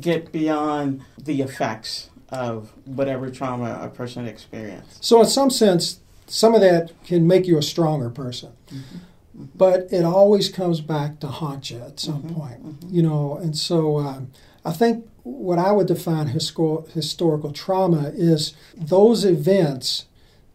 Get 0.00 0.32
beyond 0.32 1.02
the 1.18 1.42
effects 1.42 2.10
of 2.30 2.72
whatever 2.84 3.30
trauma 3.30 3.78
a 3.82 3.88
person 3.88 4.26
experienced. 4.26 5.04
So 5.04 5.20
in 5.20 5.26
some 5.26 5.50
sense, 5.50 6.00
some 6.26 6.54
of 6.54 6.60
that 6.60 6.92
can 7.04 7.26
make 7.26 7.46
you 7.46 7.58
a 7.58 7.62
stronger 7.62 8.10
person. 8.10 8.52
Mm-hmm. 8.68 9.44
But 9.54 9.88
it 9.92 10.04
always 10.04 10.48
comes 10.48 10.80
back 10.80 11.18
to 11.20 11.26
haunt 11.26 11.70
you 11.70 11.80
at 11.80 11.98
some 11.98 12.22
mm-hmm. 12.22 12.34
point, 12.34 12.66
mm-hmm. 12.66 12.94
you 12.94 13.02
know. 13.02 13.36
And 13.36 13.56
so 13.56 13.98
um, 13.98 14.30
I 14.64 14.72
think 14.72 15.06
what 15.24 15.58
I 15.58 15.72
would 15.72 15.88
define 15.88 16.28
histor- 16.28 16.88
historical 16.92 17.52
trauma 17.52 18.12
is 18.14 18.54
those 18.76 19.24
events 19.24 20.06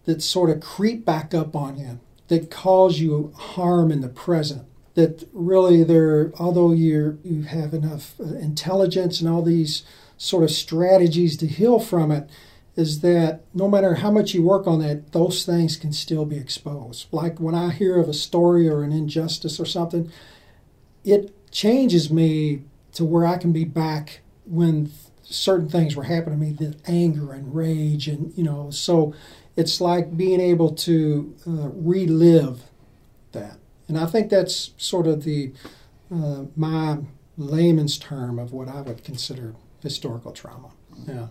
that 0.06 0.22
sort 0.22 0.50
of 0.50 0.62
creep 0.62 1.06
back 1.06 1.34
up 1.34 1.56
on 1.56 1.78
you, 1.78 2.00
that 2.28 2.50
cause 2.50 3.00
you 3.00 3.34
harm 3.36 3.92
in 3.92 4.02
the 4.02 4.10
present. 4.10 4.66
That 4.96 5.28
really, 5.34 5.84
there, 5.84 6.32
although 6.40 6.72
you 6.72 7.20
you 7.24 7.44
have 7.44 7.74
enough 7.74 8.20
uh, 8.20 8.36
intelligence 8.36 9.22
and 9.22 9.30
all 9.30 9.42
these 9.42 9.84
sort 10.18 10.44
of 10.44 10.52
strategies 10.52 11.38
to 11.38 11.48
heal 11.48 11.80
from 11.80 12.12
it, 12.12 12.30
is 12.76 13.02
that 13.02 13.42
no 13.54 13.70
matter 13.70 13.96
how 13.96 14.12
much 14.12 14.34
you 14.34 14.44
work 14.44 14.68
on 14.68 14.80
that, 14.80 15.12
those 15.12 15.46
things 15.46 15.76
can 15.78 15.94
still 15.94 16.26
be 16.26 16.38
exposed. 16.38 17.08
Like 17.12 17.40
when 17.40 17.56
I 17.56 17.72
hear 17.72 18.00
of 18.00 18.10
a 18.10 18.14
story 18.14 18.68
or 18.68 18.84
an 18.84 18.92
injustice 18.92 19.60
or 19.60 19.66
something, 19.66 20.12
it 21.04 21.52
changes 21.52 22.12
me 22.12 22.64
to 22.94 23.06
where 23.06 23.26
I 23.26 23.38
can 23.38 23.52
be 23.52 23.66
back 23.66 24.22
when 24.46 24.92
certain 25.24 25.70
things 25.70 25.96
were 25.96 26.04
happening 26.04 26.40
to 26.40 26.46
me, 26.46 26.72
the 26.72 26.78
anger 26.88 27.34
and 27.34 27.54
rage, 27.54 28.08
and 28.08 28.34
you 28.36 28.44
know, 28.44 28.72
so 28.72 29.14
it's 29.60 29.82
like 29.82 30.16
being 30.16 30.40
able 30.40 30.74
to 30.74 31.36
uh, 31.46 31.70
relive 31.74 32.62
that. 33.34 33.58
And 33.90 33.98
I 33.98 34.06
think 34.06 34.30
that's 34.30 34.72
sort 34.78 35.06
of 35.06 35.26
the 35.26 35.52
uh, 36.10 36.46
my 36.56 37.00
layman's 37.38 37.98
term 37.98 38.40
of 38.40 38.54
what 38.54 38.70
I 38.70 38.82
would 38.82 39.04
consider 39.04 39.56
historical 39.84 40.32
trauma. 40.32 40.72
Yeah. 41.06 41.28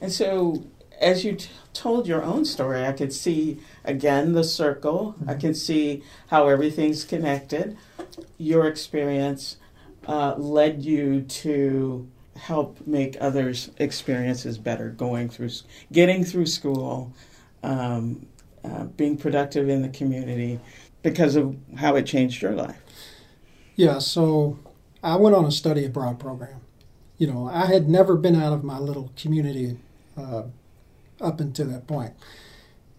And 0.00 0.12
so, 0.12 0.64
as 1.00 1.24
you 1.24 1.36
t- 1.36 1.48
told 1.72 2.08
your 2.08 2.24
own 2.24 2.44
story, 2.44 2.84
I 2.84 2.92
could 2.92 3.12
see 3.12 3.60
again 3.84 4.32
the 4.32 4.44
circle. 4.44 5.14
Mm-hmm. 5.20 5.30
I 5.30 5.34
can 5.34 5.54
see 5.54 6.02
how 6.26 6.48
everything's 6.48 7.04
connected. 7.04 7.76
Your 8.36 8.66
experience 8.66 9.58
uh, 10.08 10.34
led 10.36 10.82
you 10.82 11.22
to 11.22 12.08
help 12.38 12.86
make 12.86 13.16
others' 13.20 13.70
experiences 13.78 14.58
better, 14.58 14.90
going 14.90 15.28
through, 15.28 15.50
getting 15.92 16.24
through 16.24 16.46
school, 16.46 17.12
um, 17.62 18.26
uh, 18.64 18.84
being 18.84 19.16
productive 19.16 19.68
in 19.68 19.82
the 19.82 19.88
community, 19.88 20.60
because 21.02 21.36
of 21.36 21.56
how 21.76 21.96
it 21.96 22.04
changed 22.06 22.42
your 22.42 22.52
life. 22.52 22.76
Yeah. 23.76 23.98
So 23.98 24.58
I 25.02 25.16
went 25.16 25.36
on 25.36 25.44
a 25.44 25.52
study 25.52 25.84
abroad 25.84 26.18
program. 26.18 26.60
You 27.18 27.28
know, 27.28 27.48
I 27.48 27.66
had 27.66 27.88
never 27.88 28.16
been 28.16 28.36
out 28.36 28.52
of 28.52 28.64
my 28.64 28.78
little 28.78 29.12
community 29.16 29.78
uh, 30.16 30.44
up 31.20 31.40
until 31.40 31.66
that 31.68 31.86
point. 31.86 32.14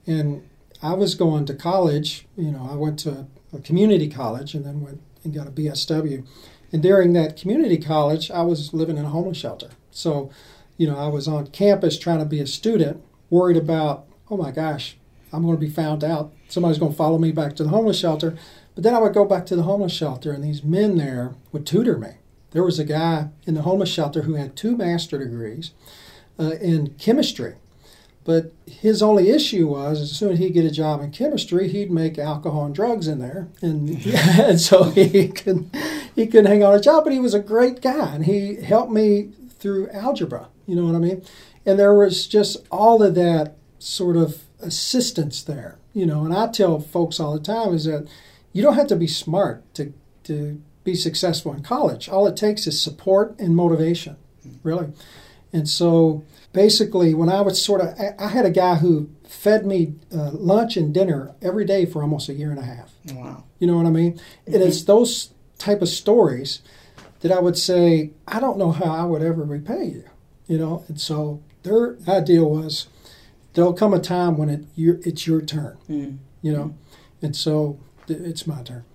And 0.08 0.48
I 0.82 0.94
was 0.94 1.16
going 1.16 1.46
to 1.46 1.54
college, 1.54 2.26
you 2.38 2.52
know, 2.52 2.68
I 2.72 2.76
went 2.76 3.00
to 3.00 3.28
a 3.54 3.60
community 3.60 4.08
college 4.08 4.54
and 4.54 4.66
then 4.66 4.82
went 4.82 5.02
and 5.24 5.34
got 5.34 5.48
a 5.48 5.52
BSW. 5.52 6.26
And 6.72 6.82
during 6.82 7.14
that 7.14 7.36
community 7.36 7.78
college, 7.78 8.32
I 8.32 8.42
was 8.44 8.74
living 8.74 8.98
in 8.98 9.06
a 9.06 9.10
homeless 9.10 9.38
shelter. 9.38 9.72
So, 9.92 10.30
you 10.78 10.88
know, 10.88 10.98
I 10.98 11.08
was 11.08 11.28
on 11.28 11.48
campus 11.48 11.98
trying 11.98 12.20
to 12.20 12.26
be 12.26 12.40
a 12.40 12.48
student, 12.48 13.04
worried 13.30 13.58
about, 13.58 14.06
oh 14.30 14.38
my 14.38 14.52
gosh, 14.52 14.98
I'm 15.32 15.44
going 15.44 15.56
to 15.56 15.60
be 15.60 15.70
found 15.70 16.04
out. 16.04 16.34
Somebody's 16.48 16.80
going 16.80 16.92
to 16.92 16.98
follow 16.98 17.18
me 17.18 17.32
back 17.32 17.56
to 17.58 17.64
the 17.64 17.70
homeless 17.70 18.00
shelter. 18.00 18.38
But 18.76 18.84
then 18.84 18.96
I 18.96 19.00
would 19.00 19.14
go 19.14 19.26
back 19.26 19.46
to 19.48 19.56
the 19.56 19.64
homeless 19.64 19.94
shelter, 19.94 20.32
and 20.32 20.44
these 20.44 20.64
men 20.64 20.98
there 20.98 21.36
would 21.52 21.66
tutor 21.66 21.98
me. 21.98 22.14
There 22.52 22.64
was 22.64 22.80
a 22.80 22.86
guy 22.86 23.30
in 23.46 23.54
the 23.54 23.62
homeless 23.62 23.90
shelter 23.90 24.24
who 24.24 24.36
had 24.36 24.56
two 24.56 24.76
master 24.76 25.18
degrees 25.18 25.72
uh, 26.40 26.52
in 26.62 26.96
chemistry. 26.98 27.56
But 28.24 28.52
his 28.66 29.02
only 29.02 29.30
issue 29.30 29.68
was 29.68 30.02
as 30.02 30.12
soon 30.12 30.34
as 30.34 30.40
he'd 30.40 30.54
get 30.54 30.66
a 30.66 30.72
job 30.72 31.02
in 31.02 31.12
chemistry, 31.12 31.68
he'd 31.68 31.92
make 31.92 32.18
alcohol 32.20 32.66
and 32.66 32.76
drugs 32.76 33.08
in 33.08 33.20
there, 33.20 33.48
and, 33.62 33.90
and 34.06 34.60
so 34.60 34.84
he 34.84 35.28
couldn't, 35.28 35.76
he 36.16 36.28
couldn't 36.28 36.46
hang 36.46 36.64
on 36.64 36.74
a 36.74 36.82
job. 36.82 37.04
But 37.04 37.14
he 37.14 37.20
was 37.20 37.34
a 37.34 37.40
great 37.40 37.82
guy, 37.82 38.16
and 38.16 38.26
he 38.26 38.56
helped 38.56 38.92
me 38.92 39.32
through 39.58 39.90
algebra. 39.90 40.48
You 40.68 40.76
know 40.76 40.86
what 40.86 40.96
I 40.96 41.00
mean? 41.00 41.24
And 41.66 41.78
there 41.78 41.94
was 41.94 42.28
just 42.28 42.58
all 42.72 43.04
of 43.04 43.16
that 43.16 43.56
sort 43.80 44.16
of 44.18 44.44
assistance 44.60 45.42
there. 45.42 45.78
You 45.94 46.06
know, 46.06 46.24
and 46.24 46.34
I 46.34 46.48
tell 46.48 46.80
folks 46.80 47.20
all 47.20 47.34
the 47.34 47.44
time 47.44 47.74
is 47.74 47.86
that 47.86 48.08
you 48.54 48.62
don't 48.62 48.76
have 48.76 48.88
to 48.88 48.96
be 48.96 49.08
smart 49.08 49.74
to 49.76 49.94
to 50.26 50.62
be 50.84 50.96
successful 50.96 51.54
in 51.54 51.64
college. 51.64 52.08
All 52.08 52.28
it 52.28 52.38
takes 52.38 52.68
is 52.68 52.80
support 52.80 53.36
and 53.40 53.56
motivation, 53.56 54.18
really. 54.64 54.94
And 55.52 55.68
so 55.68 56.24
basically, 56.54 57.14
when 57.14 57.30
I 57.30 57.42
was 57.42 57.64
sort 57.64 57.82
of, 57.82 58.00
I 58.20 58.28
had 58.28 58.46
a 58.46 58.52
guy 58.52 58.76
who 58.76 59.10
fed 59.28 59.66
me 59.66 59.96
uh, 60.14 60.32
lunch 60.32 60.78
and 60.78 60.94
dinner 60.94 61.34
every 61.42 61.66
day 61.66 61.86
for 61.86 62.02
almost 62.02 62.30
a 62.30 62.34
year 62.34 62.52
and 62.52 62.60
a 62.60 62.64
half. 62.64 62.92
Wow. 63.14 63.44
You 63.60 63.68
know 63.68 63.78
what 63.78 63.86
I 63.86 63.92
mean? 63.92 64.14
Mm-hmm. 64.14 64.54
And 64.54 64.64
it's 64.64 64.84
those 64.84 65.32
type 65.58 65.82
of 65.82 65.90
stories 65.90 66.62
that 67.22 67.32
I 67.32 67.40
would 67.40 67.58
say, 67.58 68.12
I 68.28 68.40
don't 68.40 68.58
know 68.58 68.72
how 68.72 68.92
I 68.92 69.04
would 69.04 69.22
ever 69.22 69.44
repay 69.44 69.86
you. 69.86 70.04
You 70.48 70.58
know, 70.58 70.86
and 70.88 71.00
so 71.00 71.42
their 71.64 71.98
idea 72.08 72.44
was 72.44 72.88
there'll 73.60 73.74
come 73.74 73.94
a 73.94 74.00
time 74.00 74.38
when 74.38 74.48
it 74.48 74.64
it's 74.78 75.28
your 75.28 75.42
turn. 75.42 75.78
Mm. 75.90 76.20
You 76.42 76.54
know, 76.54 76.76
and 77.22 77.36
so 77.36 77.78
it's 78.08 78.48
my 78.48 78.64
turn. 78.64 78.86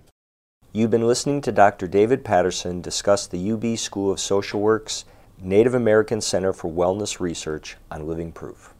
You've 0.71 0.89
been 0.89 1.05
listening 1.05 1.41
to 1.41 1.51
Dr. 1.51 1.87
David 1.87 2.25
Patterson 2.25 2.81
discuss 2.81 3.27
the 3.27 3.51
UB 3.51 3.77
School 3.77 4.11
of 4.11 4.19
Social 4.19 4.59
Work's 4.59 5.05
Native 5.39 5.75
American 5.75 6.19
Center 6.19 6.51
for 6.51 6.71
Wellness 6.71 7.19
Research 7.19 7.77
on 7.91 8.07
Living 8.07 8.31
Proof. 8.31 8.73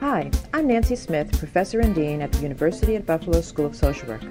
Hi, 0.00 0.30
I'm 0.52 0.66
Nancy 0.66 0.96
Smith, 0.96 1.38
Professor 1.38 1.80
and 1.80 1.94
Dean 1.94 2.20
at 2.20 2.30
the 2.30 2.40
University 2.40 2.94
at 2.96 3.06
Buffalo 3.06 3.40
School 3.40 3.64
of 3.64 3.74
Social 3.74 4.08
Work. 4.08 4.22